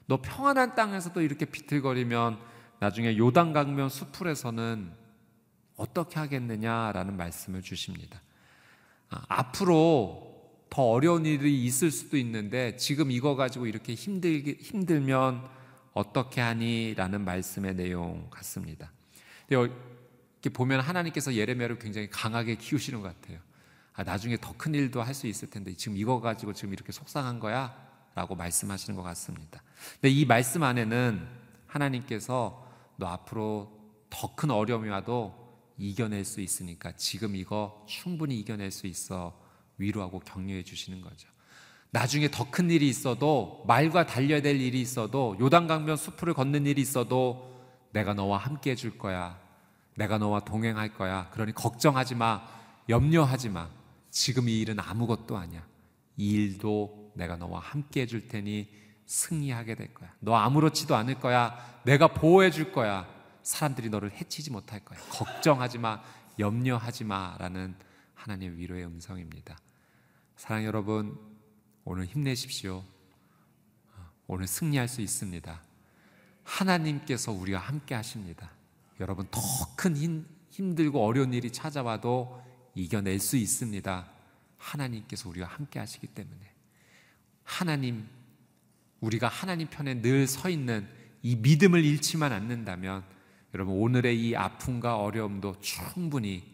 너 0.06 0.22
평안한 0.22 0.76
땅에서도 0.76 1.22
이렇게 1.22 1.46
비틀거리면 1.46 2.40
나중에 2.80 3.18
요단강면 3.18 3.88
수풀에서는 3.88 4.92
어떻게 5.78 6.20
하겠느냐라는 6.20 7.16
말씀을 7.16 7.62
주십니다. 7.62 8.22
아, 9.10 9.22
앞으로 9.30 10.33
더 10.74 10.82
어려운 10.90 11.24
일이 11.28 11.64
있을 11.66 11.92
수도 11.92 12.18
있는데 12.18 12.76
지금 12.78 13.12
이거 13.12 13.36
가지고 13.36 13.68
이렇게 13.68 13.94
힘들 13.94 14.42
힘들면 14.60 15.48
어떻게 15.94 16.42
하니? 16.42 16.96
라는 16.96 17.22
말씀의 17.24 17.76
내용 17.76 18.28
같습니다. 18.32 18.92
이렇게 19.52 20.50
보면 20.52 20.80
하나님께서 20.80 21.36
예레미야를 21.36 21.78
굉장히 21.78 22.10
강하게 22.10 22.56
키우시는 22.56 23.04
것 23.04 23.10
같아요. 23.22 23.38
아, 23.94 24.02
나중에 24.04 24.36
더 24.38 24.54
큰 24.58 24.74
일도 24.74 25.04
할 25.04 25.14
수 25.14 25.28
있을 25.28 25.48
텐데 25.52 25.76
지금 25.76 25.96
이거 25.96 26.20
가지고 26.20 26.54
지금 26.54 26.74
이렇게 26.74 26.92
속상한 26.92 27.40
거야? 27.40 27.78
라고 28.16 28.34
말씀하시는 28.34 28.96
것 28.98 29.04
같습니다. 29.04 29.62
근데 30.02 30.10
이 30.10 30.26
말씀 30.26 30.64
안에는 30.64 31.28
하나님께서 31.68 32.68
너 32.98 33.06
앞으로 33.06 33.72
더 34.10 34.36
큰 34.36 34.50
어려움이 34.50 34.90
와도 34.90 35.36
이겨낼 35.78 36.26
수 36.26 36.42
있으니까 36.42 36.94
지금 36.94 37.36
이거 37.36 37.86
충분히 37.88 38.40
이겨낼 38.40 38.72
수 38.72 38.88
있어 38.88 39.40
위로하고 39.78 40.20
격려해 40.20 40.64
주시는 40.64 41.02
거죠. 41.02 41.28
나중에 41.92 42.30
더 42.32 42.50
큰 42.50 42.72
일이 42.72 42.88
있어도 42.90 43.64
말과 43.68 44.06
달려야 44.06 44.42
될 44.42 44.60
일이 44.60 44.82
있어도 44.82 45.36
요단강변 45.40 45.96
수풀을 45.98 46.34
걷는 46.34 46.66
일이 46.66 46.82
있어도 46.82 47.54
내가 47.92 48.14
너와 48.14 48.38
함께 48.40 48.72
해줄 48.72 48.98
거야. 48.98 49.40
내가 49.96 50.18
너와 50.18 50.40
동행할 50.42 50.94
거야. 50.96 51.30
그러니 51.32 51.54
걱정하지 51.54 52.16
마. 52.16 52.42
염려하지 52.90 53.50
마. 53.50 53.70
지금 54.10 54.50
이 54.50 54.60
일은 54.60 54.80
아무것도 54.80 55.38
아니야. 55.38 55.64
이 56.18 56.32
일도 56.32 57.12
내가 57.16 57.36
너와 57.38 57.60
함께 57.60 58.02
해줄 58.02 58.28
테니 58.28 58.70
승리하게 59.06 59.76
될 59.76 59.94
거야. 59.94 60.12
너 60.20 60.34
아무렇지도 60.36 60.96
않을 60.96 61.20
거야. 61.20 61.56
내가 61.84 62.08
보호해 62.08 62.50
줄 62.50 62.72
거야. 62.72 63.08
사람들이 63.44 63.90
너를 63.90 64.12
해치지 64.12 64.50
못할 64.52 64.80
거야. 64.80 65.00
걱정하지 65.12 65.78
마. 65.78 66.02
염려하지 66.40 67.04
마. 67.04 67.36
라는 67.38 67.76
하나님의 68.24 68.58
위로의 68.58 68.86
음성입니다. 68.86 69.58
사랑 70.38 70.64
여러분, 70.64 71.20
오늘 71.84 72.06
힘내십시오. 72.06 72.84
오늘 74.28 74.48
승리할 74.48 74.88
수 74.88 75.02
있습니다. 75.02 75.62
하나님께서 76.44 77.34
우리와 77.34 77.60
함께 77.60 77.96
하십니다. 77.96 78.50
여러분, 79.02 79.28
더 79.30 79.42
큰 79.76 80.26
힘들고 80.52 81.06
어려운 81.06 81.34
일이 81.34 81.52
찾아와도 81.52 82.42
이겨낼 82.76 83.20
수 83.20 83.36
있습니다. 83.36 84.10
하나님께서 84.58 85.28
우리와 85.28 85.50
함께 85.50 85.80
하시기 85.80 86.08
때문에. 86.08 86.54
하나님, 87.44 88.08
우리가 89.02 89.28
하나님 89.28 89.68
편에 89.70 89.96
늘 90.02 90.28
서 90.28 90.50
있는 90.50 90.88
이 91.22 91.36
믿음을 91.36 91.84
잃지만 91.84 92.32
않는다면 92.32 93.04
여러분, 93.54 93.76
오늘의 93.76 94.30
이 94.30 94.36
아픔과 94.36 94.98
어려움도 94.98 95.60
충분히 95.60 96.53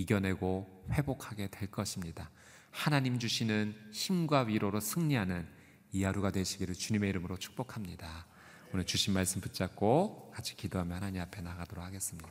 이겨내고 0.00 0.84
회복하게 0.90 1.48
될 1.48 1.70
것입니다. 1.70 2.30
하나님 2.70 3.18
주시는 3.18 3.74
힘과 3.92 4.42
위로로 4.42 4.80
승리하는 4.80 5.46
이 5.92 6.04
하루가 6.04 6.30
되시기를 6.30 6.74
주님의 6.74 7.08
이름으로 7.10 7.38
축복합니다. 7.38 8.26
오늘 8.72 8.84
주신 8.84 9.14
말씀 9.14 9.40
붙잡고 9.40 10.32
같이 10.34 10.54
기도하며 10.56 10.96
하나님 10.96 11.22
앞에 11.22 11.40
나가도록 11.40 11.82
하겠습니다. 11.84 12.28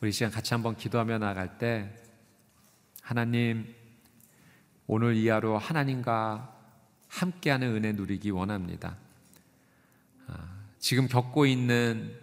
우리 0.00 0.12
시간 0.12 0.30
같이 0.30 0.54
한번 0.54 0.76
기도하며 0.76 1.18
나갈 1.18 1.58
때 1.58 1.92
하나님 3.02 3.74
오늘 4.86 5.16
이 5.16 5.28
하루 5.28 5.56
하나님과 5.56 6.56
함께하는 7.08 7.74
은혜 7.74 7.92
누리기 7.92 8.30
원합니다. 8.30 8.96
아, 10.28 10.64
지금 10.78 11.08
겪고 11.08 11.46
있는 11.46 12.16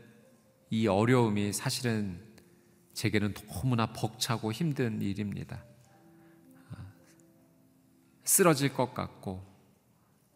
이 0.69 0.87
어려움이 0.87 1.51
사실은 1.51 2.28
제게는 2.99 3.33
너무나 3.33 3.85
벅차고 3.85 4.51
힘든 4.51 5.01
일입니다. 5.01 5.63
쓰러질 8.25 8.73
것 8.73 8.93
같고 8.93 9.41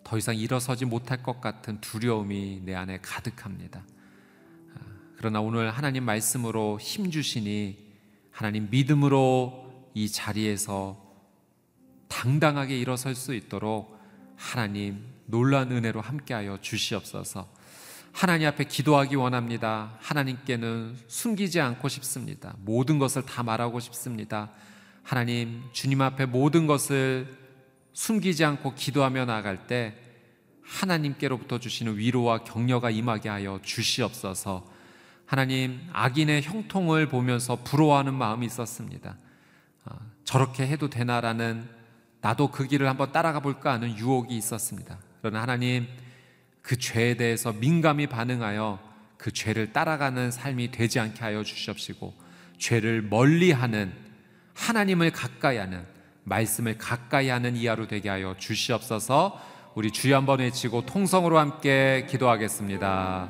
더 0.06 0.18
이상 0.18 0.38
일어서지 0.38 0.86
못할 0.86 1.22
것 1.22 1.42
같은 1.42 1.82
두려움이 1.82 2.62
내 2.64 2.74
안에 2.74 3.00
가득합니다. 3.02 3.84
그러나 5.18 5.42
오늘 5.42 5.72
하나님 5.72 6.06
말씀으로 6.06 6.80
힘 6.80 7.12
주시니 7.12 7.86
하나님 8.32 8.70
믿음으로 8.70 9.90
이 9.94 10.08
자리에서 10.08 10.98
당당하게 12.08 12.80
일어설 12.80 13.14
수 13.14 13.34
있도록 13.34 14.00
하나님 14.38 15.06
놀란 15.26 15.70
은혜로 15.70 16.00
함께하여 16.00 16.62
주시옵소서. 16.62 17.54
하나님 18.14 18.48
앞에 18.48 18.66
기도하기 18.66 19.16
원합니다. 19.16 19.98
하나님께는 20.00 20.96
숨기지 21.08 21.60
않고 21.60 21.90
싶습니다. 21.90 22.54
모든 22.60 23.00
것을 23.00 23.26
다 23.26 23.42
말하고 23.42 23.80
싶습니다. 23.80 24.52
하나님, 25.02 25.64
주님 25.74 26.00
앞에 26.02 26.28
모든 26.28 26.68
것을 26.68 27.28
숨기지 27.94 28.46
않고 28.46 28.76
기도하며 28.76 29.26
나갈 29.26 29.66
때 29.68 29.96
하나님께로부터 30.64 31.60
주시는 31.60 31.98
위로와 31.98 32.44
격려가 32.44 32.92
임하게 32.92 33.30
하여 33.30 33.60
주시옵소서. 33.64 34.72
하나님, 35.26 35.82
악인의 35.92 36.44
형통을 36.44 37.10
보면서 37.10 37.58
부러워하는 37.64 38.14
마음이 38.14 38.46
있었습니다. 38.46 39.18
아, 39.86 39.96
저렇게 40.24 40.68
해도 40.68 40.90
되나라는 40.90 41.68
나도 42.22 42.52
그 42.52 42.68
길을 42.68 42.88
한번 42.88 43.12
따라가 43.12 43.40
볼까 43.40 43.74
하는 43.74 43.98
유혹이 43.98 44.38
있었습니다. 44.38 45.00
그러나 45.22 45.42
하나님, 45.42 45.88
그 46.64 46.78
죄에 46.78 47.16
대해서 47.16 47.54
민감히 47.54 48.08
반응하여 48.08 48.80
그 49.18 49.32
죄를 49.32 49.74
따라가는 49.74 50.32
삶이 50.32 50.72
되지 50.72 51.00
않게 51.00 51.20
하여 51.20 51.44
주시옵시고 51.44 52.14
죄를 52.58 53.04
멀리하는 53.04 53.94
하나님을 54.56 55.12
가까이 55.12 55.58
하는 55.58 55.86
말씀을 56.24 56.78
가까이 56.78 57.30
하는 57.30 57.56
이하로 57.56 57.88
되게 57.88 58.10
하여 58.10 58.36
주시옵소서. 58.38 59.40
우리 59.76 59.92
주여 59.92 60.16
한번 60.16 60.40
외치고 60.40 60.86
통성으로 60.86 61.38
함께 61.38 62.08
기도하겠습니다. 62.10 63.30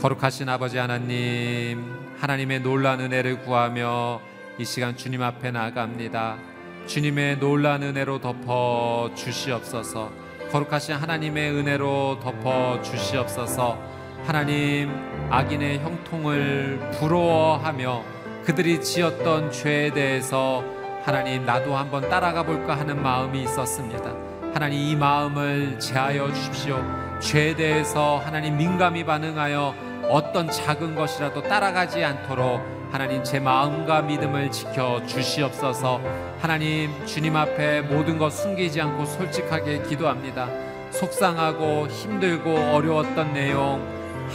거룩하신 0.00 0.48
아버지 0.48 0.78
하나님, 0.78 1.82
하나님의 2.18 2.60
놀라운 2.60 3.00
은혜를 3.00 3.40
구하며 3.42 4.20
이 4.58 4.64
시간 4.64 4.96
주님 4.96 5.22
앞에 5.22 5.50
나아갑니다. 5.50 6.38
주님의 6.86 7.38
놀라운 7.38 7.82
은혜로 7.82 8.20
덮어 8.20 9.10
주시옵소서. 9.16 10.27
거룩하신 10.50 10.94
하나님의 10.94 11.50
은혜로 11.52 12.20
덮어 12.20 12.80
주시옵소서. 12.82 13.78
하나님 14.24 14.90
악인의 15.30 15.80
형통을 15.80 16.90
부러워하며 16.98 18.02
그들이 18.44 18.80
지었던 18.80 19.52
죄에 19.52 19.92
대해서 19.92 20.64
하나님 21.04 21.44
나도 21.44 21.76
한번 21.76 22.08
따라가 22.08 22.42
볼까 22.42 22.78
하는 22.78 23.02
마음이 23.02 23.42
있었습니다. 23.42 24.14
하나님 24.54 24.78
이 24.78 24.96
마음을 24.96 25.78
제하여 25.78 26.32
주십시오. 26.32 26.82
죄에 27.20 27.54
대해서 27.54 28.18
하나님 28.24 28.56
민감히 28.56 29.04
반응하여 29.04 29.74
어떤 30.08 30.50
작은 30.50 30.94
것이라도 30.94 31.42
따라가지 31.42 32.02
않도록 32.02 32.77
하나님 32.90 33.22
제 33.22 33.38
마음과 33.38 34.02
믿음을 34.02 34.50
지켜 34.50 35.04
주시옵소서. 35.06 36.00
하나님 36.40 36.90
주님 37.04 37.36
앞에 37.36 37.82
모든 37.82 38.16
것 38.16 38.30
숨기지 38.30 38.80
않고 38.80 39.04
솔직하게 39.04 39.82
기도합니다. 39.82 40.48
속상하고 40.90 41.86
힘들고 41.88 42.50
어려웠던 42.50 43.34
내용 43.34 43.86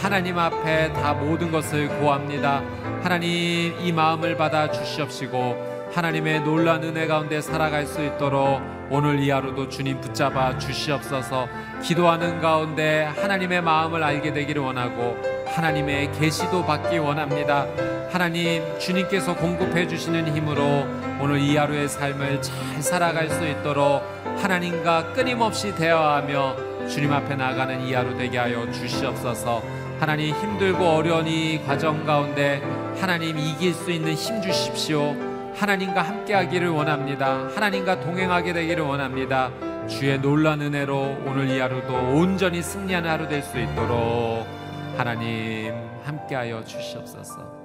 하나님 0.01 0.38
앞에 0.38 0.93
다 0.93 1.14
모든 1.14 1.51
것을 1.51 1.88
고합니다. 1.99 2.62
하나님 3.01 3.76
이 3.80 3.91
마음을 3.91 4.38
받아 4.38 4.70
주시옵시고 4.72 5.89
하나님의 5.93 6.41
놀란 6.41 6.84
은혜 6.84 7.08
가운데 7.08 7.41
살아갈 7.41 7.86
수 7.86 8.04
있도록 8.04 8.62
오늘 8.89 9.20
이 9.20 9.30
하루도 9.32 9.70
주님 9.70 9.99
붙잡아 9.99 10.60
주시옵소서. 10.60 11.47
기도하는 11.82 12.39
가운데 12.39 13.04
하나님의 13.04 13.62
마음을 13.62 14.04
알게 14.04 14.34
되기를 14.34 14.62
원하고 14.62 15.33
하나님의 15.54 16.12
계시도 16.14 16.66
받기 16.66 16.97
원합니다. 16.97 17.68
하나님 18.12 18.64
주님께서 18.80 19.36
공급해 19.36 19.88
주시는 19.88 20.36
힘으로 20.36 20.88
오늘 21.22 21.39
이 21.39 21.56
하루의 21.56 21.88
삶을 21.88 22.41
잘 22.41 22.82
살아갈 22.82 23.30
수 23.30 23.47
있도록 23.47 24.04
하나님과 24.41 25.14
끊임없이 25.14 25.74
대화하며 25.76 26.88
주님 26.88 27.14
앞에 27.14 27.36
나가는 27.36 27.82
이 27.82 27.93
하루 27.93 28.18
되게 28.18 28.39
하여 28.39 28.70
주시옵소서. 28.72 29.62
하나님 29.99 30.36
힘들고 30.36 30.84
어려운 30.86 31.28
이 31.28 31.64
과정 31.66 32.04
가운데 32.04 32.62
하나님 32.99 33.38
이길 33.38 33.74
수 33.74 33.91
있는 33.91 34.14
힘 34.16 34.41
주십시오. 34.41 35.16
하나님과 35.56 36.01
함께 36.01 36.34
하기를 36.34 36.70
원합니다. 36.70 37.47
하나님과 37.56 37.99
동행하게 37.99 38.54
되기를 38.54 38.84
원합니다. 38.84 39.51
주의 39.88 40.20
놀란 40.20 40.62
은혜로 40.62 41.18
오늘 41.28 41.47
이 41.49 41.60
하루도 41.60 41.93
온전히 42.16 42.62
승리하는 42.64 43.08
하루 43.10 43.28
될 43.30 43.43
수 43.43 43.60
있도록 43.60 44.62
하나님 44.98 45.74
함께하여 46.04 46.64
주시옵소서. 46.64 47.64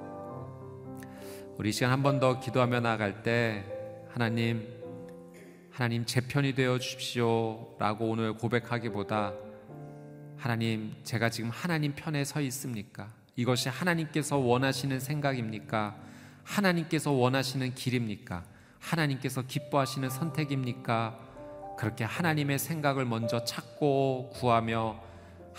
우리 1.57 1.71
시간 1.71 1.91
한 1.91 2.01
번 2.01 2.19
더 2.19 2.39
기도하며 2.39 2.79
나갈 2.79 3.21
때 3.21 3.63
하나님 4.11 4.67
하나님 5.71 6.05
제 6.05 6.21
편이 6.21 6.55
되어 6.55 6.79
주십시오라고 6.79 8.09
오늘 8.09 8.33
고백하기보다 8.33 9.33
하나님 10.37 10.95
제가 11.03 11.29
지금 11.29 11.49
하나님 11.51 11.93
편에 11.95 12.23
서 12.25 12.41
있습니까? 12.41 13.09
이것이 13.35 13.69
하나님께서 13.69 14.37
원하시는 14.37 14.99
생각입니까? 14.99 15.95
하나님께서 16.43 17.11
원하시는 17.11 17.75
길입니까? 17.75 18.43
하나님께서 18.79 19.43
기뻐하시는 19.43 20.09
선택입니까? 20.09 21.19
그렇게 21.77 22.03
하나님의 22.03 22.57
생각을 22.59 23.05
먼저 23.05 23.43
찾고 23.45 24.31
구하며 24.33 25.08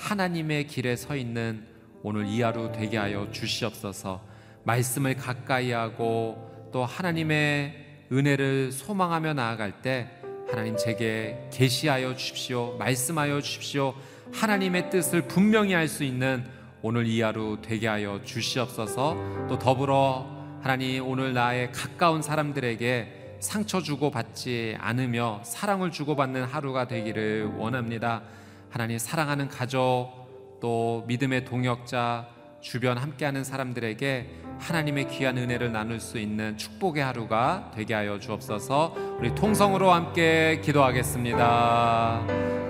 하나님의 0.00 0.66
길에 0.66 0.96
서 0.96 1.14
있는 1.14 1.62
오늘 2.02 2.26
이 2.26 2.40
하루 2.40 2.72
되게 2.72 2.96
하여 2.96 3.28
주시옵소서. 3.30 4.22
말씀을 4.64 5.14
가까이 5.14 5.72
하고 5.72 6.68
또 6.72 6.84
하나님의 6.84 8.06
은혜를 8.10 8.72
소망하며 8.72 9.34
나아갈 9.34 9.82
때 9.82 10.10
하나님 10.48 10.76
제게 10.76 11.48
계시하여 11.52 12.16
주십시오. 12.16 12.76
말씀하여 12.78 13.40
주십시오. 13.42 13.94
하나님의 14.32 14.90
뜻을 14.90 15.28
분명히 15.28 15.74
알 15.74 15.86
수 15.86 16.02
있는 16.02 16.44
오늘 16.82 17.06
이 17.06 17.20
하루 17.20 17.58
되게 17.60 17.86
하여 17.86 18.20
주시옵소서. 18.24 19.46
또 19.48 19.58
더불어 19.58 20.26
하나님 20.62 21.06
오늘 21.06 21.34
나의 21.34 21.72
가까운 21.72 22.22
사람들에게 22.22 23.36
상처 23.40 23.80
주고 23.82 24.10
받지 24.10 24.76
않으며 24.80 25.42
사랑을 25.44 25.90
주고 25.90 26.16
받는 26.16 26.44
하루가 26.44 26.88
되기를 26.88 27.52
원합니다. 27.58 28.22
하나님 28.70 28.98
사랑하는 28.98 29.48
가족 29.48 30.58
또 30.60 31.02
믿음의 31.08 31.44
동역자 31.44 32.28
주변 32.60 32.98
함께하는 32.98 33.42
사람들에게 33.42 34.30
하나님의 34.60 35.08
귀한 35.08 35.38
은혜를 35.38 35.72
나눌 35.72 35.98
수 35.98 36.18
있는 36.18 36.56
축복의 36.56 37.02
하루가 37.02 37.72
되게 37.74 37.94
하여 37.94 38.20
주옵소서. 38.20 38.94
우리 39.18 39.34
통성으로 39.34 39.90
함께 39.90 40.60
기도하겠습니다. 40.62 42.22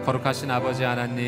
거룩하신 0.07 0.51
아버지 0.51 0.85
하나님, 0.85 1.23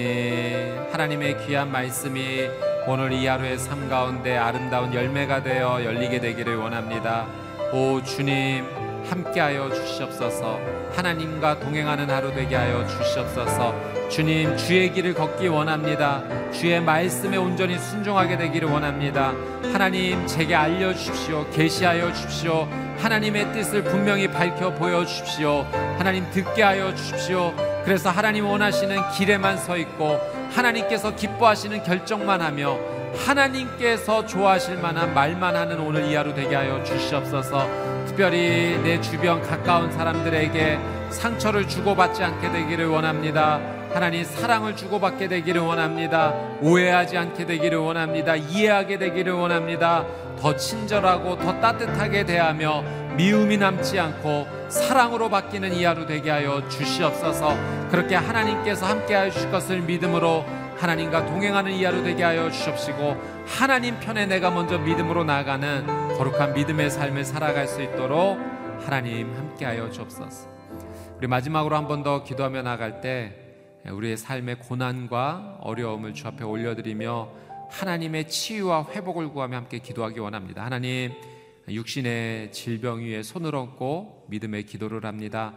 하나님의 0.91 1.47
귀한 1.47 1.71
말씀이 1.71 2.49
오늘 2.89 3.13
이 3.13 3.27
하루의 3.27 3.59
삶 3.59 3.91
가운데 3.91 4.39
아름다운 4.39 4.95
열매가 4.95 5.43
되어 5.43 5.85
열리게 5.85 6.21
되기를 6.21 6.57
원합니다. 6.57 7.27
오 7.75 8.03
주님, 8.03 8.65
함께하여 9.09 9.73
주시옵소서. 9.73 10.61
하나님과 10.95 11.61
동행하는 11.61 12.09
하루 12.11 12.33
되게 12.35 12.57
하여 12.57 12.87
주시옵소서. 12.87 13.75
주님, 14.09 14.57
주의 14.57 14.93
길을 14.93 15.15
걷기 15.15 15.49
원합니다. 15.49 16.23
주의 16.53 16.81
말씀에 16.81 17.37
온전히 17.37 17.79
순종하게 17.79 18.37
되기를 18.37 18.69
원합니다. 18.69 19.33
하나님, 19.73 20.27
제게 20.27 20.55
알려 20.55 20.93
주십시오. 20.93 21.49
계시하여 21.51 22.13
주십시오. 22.13 22.69
하나님의 22.99 23.53
뜻을 23.53 23.83
분명히 23.85 24.29
밝혀 24.29 24.73
보여 24.75 25.05
주십시오. 25.05 25.67
하나님 25.99 26.31
듣게 26.31 26.63
하여 26.63 26.95
주십시오. 26.95 27.55
그래서 27.85 28.11
하나님 28.11 28.47
원하시는 28.47 28.97
길에만 29.11 29.57
서 29.57 29.77
있고 29.77 30.21
하나님께서 30.53 31.17
기뻐하시는 31.17 31.83
결정만 31.83 32.41
하며 32.41 32.79
하나님께서 33.15 34.27
좋아하실 34.27 34.79
만한 34.79 35.15
말만 35.15 35.55
하는 35.55 35.81
오늘 35.81 36.05
이 36.05 36.15
하루 36.15 36.35
되게 36.35 36.55
하여 36.55 36.83
주시옵소서. 36.83 37.69
특별히 38.07 38.79
내 38.83 39.01
주변 39.01 39.43
가까운 39.43 39.93
사람들에게 39.93 40.79
상처를 41.11 41.69
주고받지 41.69 42.23
않게 42.23 42.51
되기를 42.51 42.87
원합니다. 42.87 43.61
하나님 43.93 44.25
사랑을 44.25 44.75
주고받게 44.75 45.29
되기를 45.29 45.61
원합니다. 45.61 46.33
오해하지 46.63 47.19
않게 47.19 47.45
되기를 47.45 47.79
원합니다. 47.79 48.37
이해하게 48.37 48.99
되기를 48.99 49.35
원합니다. 49.35 50.07
더 50.41 50.57
친절하고 50.57 51.39
더 51.39 51.61
따뜻하게 51.61 52.25
대하며 52.25 52.83
미움이 53.17 53.59
남지 53.59 54.01
않고 54.01 54.47
사랑으로 54.69 55.29
바뀌는 55.29 55.75
이 55.75 55.85
하루 55.85 56.07
되게 56.07 56.31
하여 56.31 56.67
주시옵소서. 56.71 57.55
그렇게 57.91 58.17
하나님께서 58.17 58.87
함께 58.87 59.15
하여 59.15 59.31
주실 59.31 59.51
것을 59.51 59.81
믿음으로 59.83 60.47
하나님과 60.83 61.27
동행하는 61.27 61.71
이 61.75 61.85
하루 61.85 62.03
되게 62.03 62.25
하여 62.25 62.51
주십시고 62.51 63.15
하나님 63.47 64.01
편에 64.01 64.27
내가 64.27 64.51
먼저 64.51 64.79
믿음으로 64.81 65.23
나아가는 65.23 65.87
거룩한 66.19 66.55
믿음의 66.55 66.91
삶을 66.91 67.25
살아갈 67.25 67.69
수 67.69 67.81
있도록 67.81 68.37
하나님 68.81 69.33
함께 69.33 69.65
하여 69.65 69.89
주옵소서. 69.89 70.49
우리 71.19 71.29
마지막으로 71.29 71.77
한 71.77 71.87
번 71.87 72.03
더 72.03 72.25
기도하며 72.25 72.63
나갈 72.63 73.01
때 73.01 73.33
우리의 73.89 74.17
삶의 74.17 74.59
고난과 74.59 75.59
어려움을 75.61 76.15
주 76.15 76.27
앞에 76.27 76.43
올려드리며 76.43 77.29
하나님의 77.71 78.29
치유와 78.29 78.89
회복을 78.91 79.29
구하며 79.29 79.59
함께 79.59 79.79
기도하기 79.79 80.19
원합니다. 80.19 80.65
하나님 80.65 81.13
육신의 81.69 82.51
질병 82.51 83.03
위에 83.03 83.23
손을 83.23 83.55
얹고 83.55 84.25
믿음의 84.31 84.65
기도를 84.65 85.05
합니다. 85.07 85.55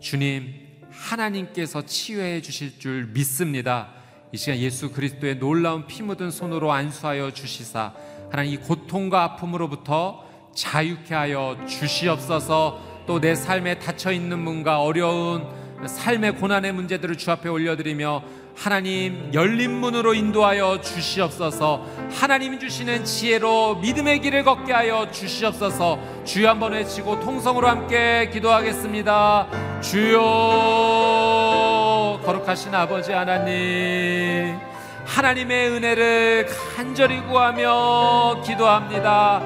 주님 0.00 0.52
하나님께서 0.90 1.80
치유해 1.86 2.42
주실 2.42 2.78
줄 2.78 3.06
믿습니다. 3.06 3.95
이 4.36 4.38
시간 4.38 4.58
예수 4.58 4.92
그리스도의 4.92 5.38
놀라운 5.38 5.86
피 5.86 6.02
묻은 6.02 6.30
손으로 6.30 6.70
안수하여 6.70 7.30
주시사 7.30 7.94
하나님 8.30 8.52
이 8.52 8.58
고통과 8.58 9.22
아픔으로부터 9.22 10.22
자유케 10.54 11.14
하여 11.14 11.56
주시옵소서. 11.66 12.78
또 13.06 13.18
내 13.18 13.34
삶에 13.34 13.78
닫혀 13.78 14.12
있는 14.12 14.38
문과 14.38 14.82
어려운 14.82 15.46
삶의 15.86 16.36
고난의 16.36 16.72
문제들을 16.72 17.16
주 17.16 17.30
앞에 17.30 17.48
올려드리며 17.48 18.22
하나님 18.54 19.30
열린 19.32 19.70
문으로 19.70 20.12
인도하여 20.12 20.82
주시옵소서. 20.82 21.86
하나님이 22.10 22.58
주시는 22.58 23.06
지혜로 23.06 23.76
믿음의 23.76 24.20
길을 24.20 24.44
걷게 24.44 24.70
하여 24.70 25.10
주시옵소서. 25.10 25.98
주여 26.26 26.50
한번 26.50 26.72
외치고 26.72 27.20
통성으로 27.20 27.66
함께 27.68 28.28
기도하겠습니다. 28.30 29.80
주여 29.80 31.75
거룩하신 32.22 32.74
아버지 32.74 33.12
하나님 33.12 34.58
하나님의 35.04 35.70
은혜를 35.70 36.46
간절히 36.76 37.20
구하며 37.22 38.42
기도합니다. 38.44 39.40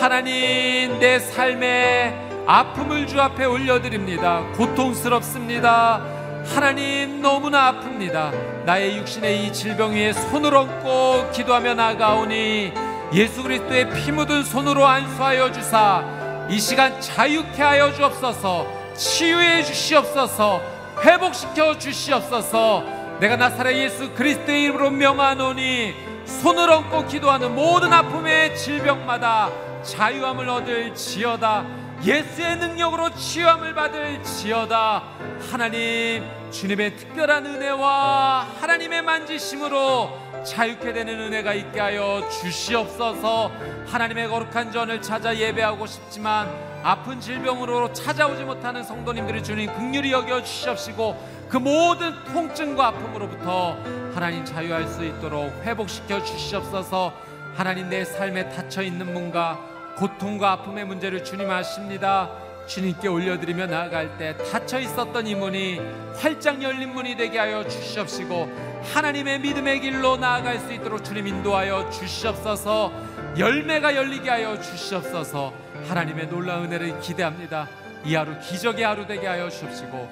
하나님 0.00 0.98
내 0.98 1.18
삶에 1.18 2.44
아픔을 2.46 3.06
주 3.06 3.20
앞에 3.20 3.44
올려드립니다. 3.44 4.42
고통스럽습니다. 4.56 6.02
하나님 6.46 7.22
너무나 7.22 7.72
아픕니다. 7.72 8.64
나의 8.64 8.98
육신의 8.98 9.46
이 9.46 9.52
질병 9.52 9.92
위에 9.92 10.12
손을 10.12 10.54
얹고 10.54 11.30
기도하며 11.32 11.74
나가오니 11.74 12.72
예수 13.14 13.42
그리스도의 13.42 13.90
피 13.90 14.12
묻은 14.12 14.42
손으로 14.42 14.86
안수하여 14.86 15.52
주사 15.52 16.04
이 16.50 16.58
시간 16.58 17.00
자유케 17.00 17.62
하여 17.62 17.92
주옵소서 17.92 18.66
치유해 18.94 19.62
주시옵소서 19.62 20.73
회복시켜 21.04 21.78
주시옵소서. 21.78 22.82
내가 23.20 23.36
나사렛 23.36 23.76
예수 23.76 24.10
그리스도의 24.12 24.62
이름으로 24.64 24.90
명하노니 24.90 25.94
손을 26.24 26.70
얹고 26.70 27.06
기도하는 27.06 27.54
모든 27.54 27.92
아픔의 27.92 28.56
질병마다 28.56 29.50
자유함을 29.82 30.48
얻을 30.48 30.94
지어다. 30.94 31.66
예수의 32.02 32.56
능력으로 32.56 33.14
치유함을 33.14 33.74
받을 33.74 34.22
지어다. 34.22 35.04
하나님 35.50 36.24
주님의 36.50 36.96
특별한 36.96 37.46
은혜와 37.46 38.46
하나님의 38.60 39.02
만지심으로 39.02 40.23
자유케 40.44 40.92
되는 40.92 41.18
은혜가 41.18 41.54
있게 41.54 41.80
하여 41.80 42.22
주시옵소서. 42.28 43.50
하나님의 43.86 44.28
거룩한 44.28 44.70
전을 44.72 45.00
찾아 45.02 45.34
예배하고 45.34 45.86
싶지만 45.86 46.48
아픈 46.82 47.20
질병으로 47.20 47.92
찾아오지 47.92 48.44
못하는 48.44 48.82
성도님들이 48.82 49.42
주님 49.42 49.72
극률이 49.72 50.12
여겨 50.12 50.42
주시옵시고 50.42 51.44
그 51.48 51.56
모든 51.56 52.12
통증과 52.24 52.88
아픔으로부터 52.88 53.76
하나님 54.14 54.44
자유할 54.44 54.86
수 54.86 55.04
있도록 55.04 55.50
회복시켜 55.64 56.22
주시옵소서. 56.22 57.12
하나님 57.54 57.88
내 57.88 58.04
삶에 58.04 58.50
닫혀 58.50 58.82
있는 58.82 59.12
문과 59.12 59.58
고통과 59.96 60.52
아픔의 60.52 60.84
문제를 60.84 61.22
주님 61.22 61.50
아십니다 61.50 62.43
주님께 62.66 63.08
올려드리며 63.08 63.66
나아갈 63.66 64.16
때 64.18 64.36
닫혀 64.50 64.80
있었던 64.80 65.26
이 65.26 65.34
문이 65.34 65.80
활짝 66.16 66.62
열린 66.62 66.92
문이 66.92 67.16
되게 67.16 67.38
하여 67.38 67.66
주시옵시고 67.66 68.82
하나님의 68.92 69.40
믿음의 69.40 69.80
길로 69.80 70.16
나아갈 70.16 70.58
수 70.58 70.72
있도록 70.72 71.04
주님 71.04 71.26
인도하여 71.26 71.90
주시옵소서. 71.90 72.92
열매가 73.38 73.96
열리게 73.96 74.30
하여 74.30 74.60
주시옵소서. 74.60 75.52
하나님의 75.88 76.28
놀라운 76.28 76.66
은혜를 76.66 77.00
기대합니다. 77.00 77.68
이 78.04 78.14
하루 78.14 78.38
기적의 78.38 78.84
하루 78.84 79.06
되게 79.06 79.26
하여 79.26 79.48
주옵시고 79.48 80.08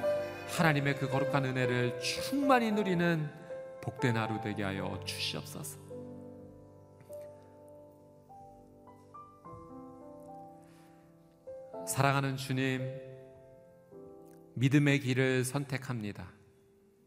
하나님의 0.57 0.97
그 0.97 1.09
거룩한 1.09 1.45
은혜를 1.45 2.01
충만히 2.01 2.73
누리는 2.73 3.29
복된 3.83 4.17
하루 4.17 4.41
되게 4.41 4.63
하여 4.63 4.99
주시옵소서 5.05 5.82
사랑하는 11.87 12.37
주님 12.37 12.80
믿음의 14.55 15.01
길을 15.01 15.45
선택합니다 15.45 16.43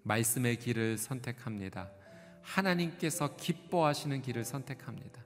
말씀의 0.05 0.57
길을 0.57 0.97
선택합니다. 0.97 1.91
하나님께서 2.41 3.35
기뻐하시는 3.35 4.21
길을 4.21 4.45
선택합니다. 4.45 5.25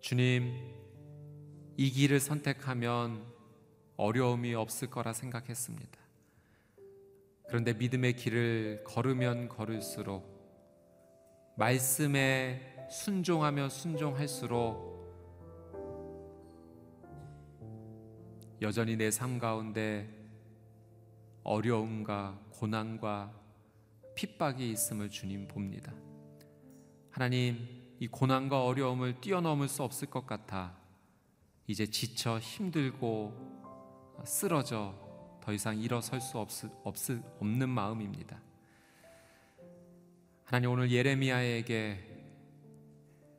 주님, 0.00 0.54
이 1.76 1.90
길을 1.90 2.18
선택하면 2.18 3.22
어려움이 3.96 4.54
없을 4.54 4.88
거라 4.88 5.12
생각했습니다. 5.12 6.00
그런데 7.46 7.74
믿음의 7.74 8.14
길을 8.14 8.84
걸으면 8.84 9.48
걸을수록 9.48 10.40
말씀에 11.58 12.86
순종하며 12.90 13.68
순종할수록 13.68 14.99
여전히 18.60 18.96
내 18.96 19.10
삶 19.10 19.38
가운데 19.38 20.08
어려움과 21.42 22.38
고난과 22.50 23.34
핍박이 24.14 24.70
있음을 24.70 25.08
주님 25.08 25.48
봅니다. 25.48 25.94
하나님, 27.10 27.66
이 27.98 28.06
고난과 28.06 28.64
어려움을 28.64 29.20
뛰어넘을 29.20 29.68
수 29.68 29.82
없을 29.82 30.08
것 30.08 30.26
같아 30.26 30.76
이제 31.66 31.86
지쳐 31.86 32.38
힘들고 32.38 33.32
쓰러져 34.24 34.94
더 35.42 35.52
이상 35.52 35.78
일어설 35.78 36.20
수 36.20 36.38
없, 36.38 36.50
없, 36.84 36.94
없는 37.38 37.68
마음입니다. 37.68 38.40
하나님 40.44 40.70
오늘 40.70 40.90
예레미야에게 40.90 42.08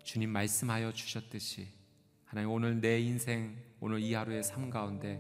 주님 0.04 0.32
말씀하여 0.32 0.92
주셨듯이 0.94 1.68
하나님 2.26 2.50
오늘 2.50 2.82
내 2.82 3.00
인생 3.00 3.56
오늘 3.84 4.00
이 4.00 4.14
하루의 4.14 4.44
삶 4.44 4.70
가운데 4.70 5.20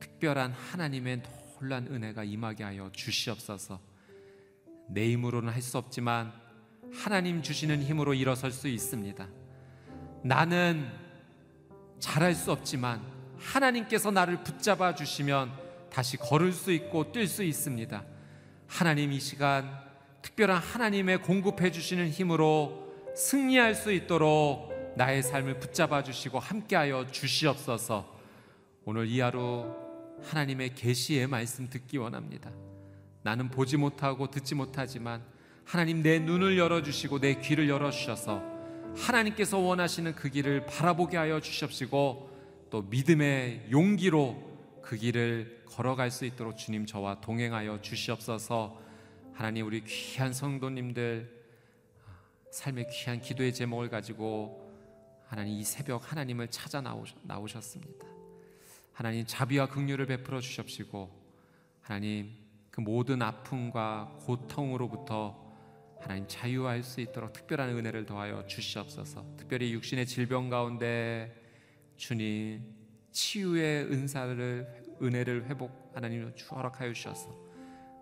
특별한 0.00 0.52
하나님의 0.52 1.22
놀란 1.60 1.86
은혜가 1.86 2.24
임하게 2.24 2.64
하여 2.64 2.90
주시옵소서. 2.90 3.78
내 4.88 5.10
힘으로는 5.12 5.52
할 5.52 5.60
수 5.60 5.76
없지만 5.76 6.32
하나님 6.94 7.42
주시는 7.42 7.82
힘으로 7.82 8.14
일어설 8.14 8.52
수 8.52 8.68
있습니다. 8.68 9.28
나는 10.22 10.90
잘할 11.98 12.34
수 12.34 12.52
없지만 12.52 13.02
하나님께서 13.36 14.10
나를 14.10 14.42
붙잡아 14.42 14.94
주시면 14.94 15.52
다시 15.90 16.16
걸을 16.16 16.52
수 16.52 16.72
있고 16.72 17.12
뛸 17.12 17.26
수 17.26 17.44
있습니다. 17.44 18.02
하나님 18.66 19.12
이 19.12 19.20
시간 19.20 19.70
특별한 20.22 20.56
하나님의 20.56 21.20
공급해 21.20 21.70
주시는 21.70 22.08
힘으로 22.08 23.12
승리할 23.14 23.74
수 23.74 23.92
있도록 23.92 24.73
나의 24.96 25.22
삶을 25.24 25.58
붙잡아 25.58 26.04
주시고 26.04 26.38
함께하여 26.38 27.10
주시옵소서. 27.10 28.14
오늘 28.84 29.08
이 29.08 29.20
하루 29.20 29.74
하나님의 30.22 30.74
계시의 30.74 31.26
말씀 31.26 31.68
듣기 31.68 31.98
원합니다. 31.98 32.50
나는 33.22 33.50
보지 33.50 33.76
못하고 33.76 34.30
듣지 34.30 34.54
못하지만 34.54 35.22
하나님 35.64 36.02
내 36.02 36.18
눈을 36.18 36.58
열어 36.58 36.82
주시고 36.82 37.18
내 37.20 37.40
귀를 37.40 37.68
열어 37.68 37.90
주셔서 37.90 38.42
하나님께서 38.96 39.58
원하시는 39.58 40.14
그 40.14 40.28
길을 40.28 40.66
바라보게 40.66 41.16
하여 41.16 41.40
주십시고 41.40 42.30
또 42.70 42.82
믿음의 42.82 43.68
용기로 43.72 44.80
그 44.82 44.96
길을 44.96 45.64
걸어갈 45.66 46.10
수 46.12 46.24
있도록 46.24 46.56
주님 46.56 46.86
저와 46.86 47.20
동행하여 47.20 47.80
주시옵소서. 47.80 48.78
하나님 49.32 49.66
우리 49.66 49.82
귀한 49.82 50.32
성도님들 50.32 51.42
삶의 52.52 52.86
귀한 52.90 53.20
기도의 53.20 53.52
제목을 53.52 53.88
가지고 53.88 54.63
하나님 55.26 55.54
이 55.54 55.64
새벽 55.64 56.10
하나님을 56.10 56.48
찾아 56.48 56.80
나오셨습니다. 57.22 58.06
하나님 58.92 59.26
자비와 59.26 59.68
긍휼을 59.68 60.06
베풀어 60.06 60.40
주십시고 60.40 61.10
하나님 61.80 62.36
그 62.70 62.80
모든 62.80 63.22
아픔과 63.22 64.18
고통으로부터 64.20 65.42
하나님 66.00 66.26
자유할 66.28 66.82
수 66.82 67.00
있도록 67.00 67.32
특별한 67.32 67.70
은혜를 67.70 68.04
더하여 68.06 68.46
주시옵소서. 68.46 69.24
특별히 69.36 69.72
육신의 69.72 70.06
질병 70.06 70.50
가운데 70.50 71.34
주님 71.96 72.62
치유의 73.10 73.84
은사를 73.84 74.96
은혜를 75.00 75.46
회복 75.46 75.92
하나님 75.94 76.32
허락하여 76.50 76.92
주셔서 76.92 77.34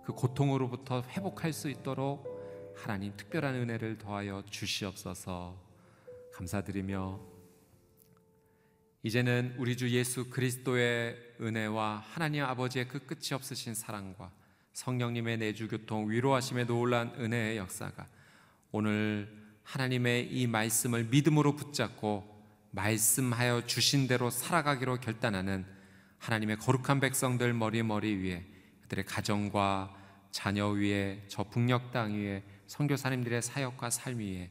그 0.04 0.12
고통으로부터 0.12 1.02
회복할 1.02 1.52
수 1.52 1.68
있도록 1.68 2.26
하나님 2.76 3.16
특별한 3.16 3.54
은혜를 3.54 3.98
더하여 3.98 4.42
주시옵소서. 4.50 5.71
감사드리며 6.32 7.20
이제는 9.04 9.56
우리 9.58 9.76
주 9.76 9.90
예수 9.90 10.30
그리스도의 10.30 11.16
은혜와 11.40 12.04
하나님 12.06 12.44
아버지의 12.44 12.88
그 12.88 13.04
끝이 13.04 13.32
없으신 13.32 13.74
사랑과 13.74 14.32
성령님의 14.72 15.38
내주 15.38 15.68
교통 15.68 16.10
위로하심에 16.10 16.64
놀란 16.64 17.12
은혜의 17.18 17.56
역사가 17.56 18.08
오늘 18.70 19.28
하나님의 19.64 20.32
이 20.32 20.46
말씀을 20.46 21.04
믿음으로 21.04 21.56
붙잡고 21.56 22.30
말씀하여 22.70 23.66
주신 23.66 24.06
대로 24.08 24.30
살아가기로 24.30 25.00
결단하는 25.00 25.66
하나님의 26.18 26.56
거룩한 26.58 27.00
백성들 27.00 27.52
머리 27.52 27.82
머리 27.82 28.14
위에 28.14 28.46
그들의 28.82 29.04
가정과 29.04 29.94
자녀 30.30 30.68
위에 30.68 31.24
저 31.28 31.42
북녘 31.44 31.90
땅 31.90 32.14
위에 32.14 32.42
선교사님들의 32.66 33.42
사역과 33.42 33.90
삶 33.90 34.18
위에 34.18 34.50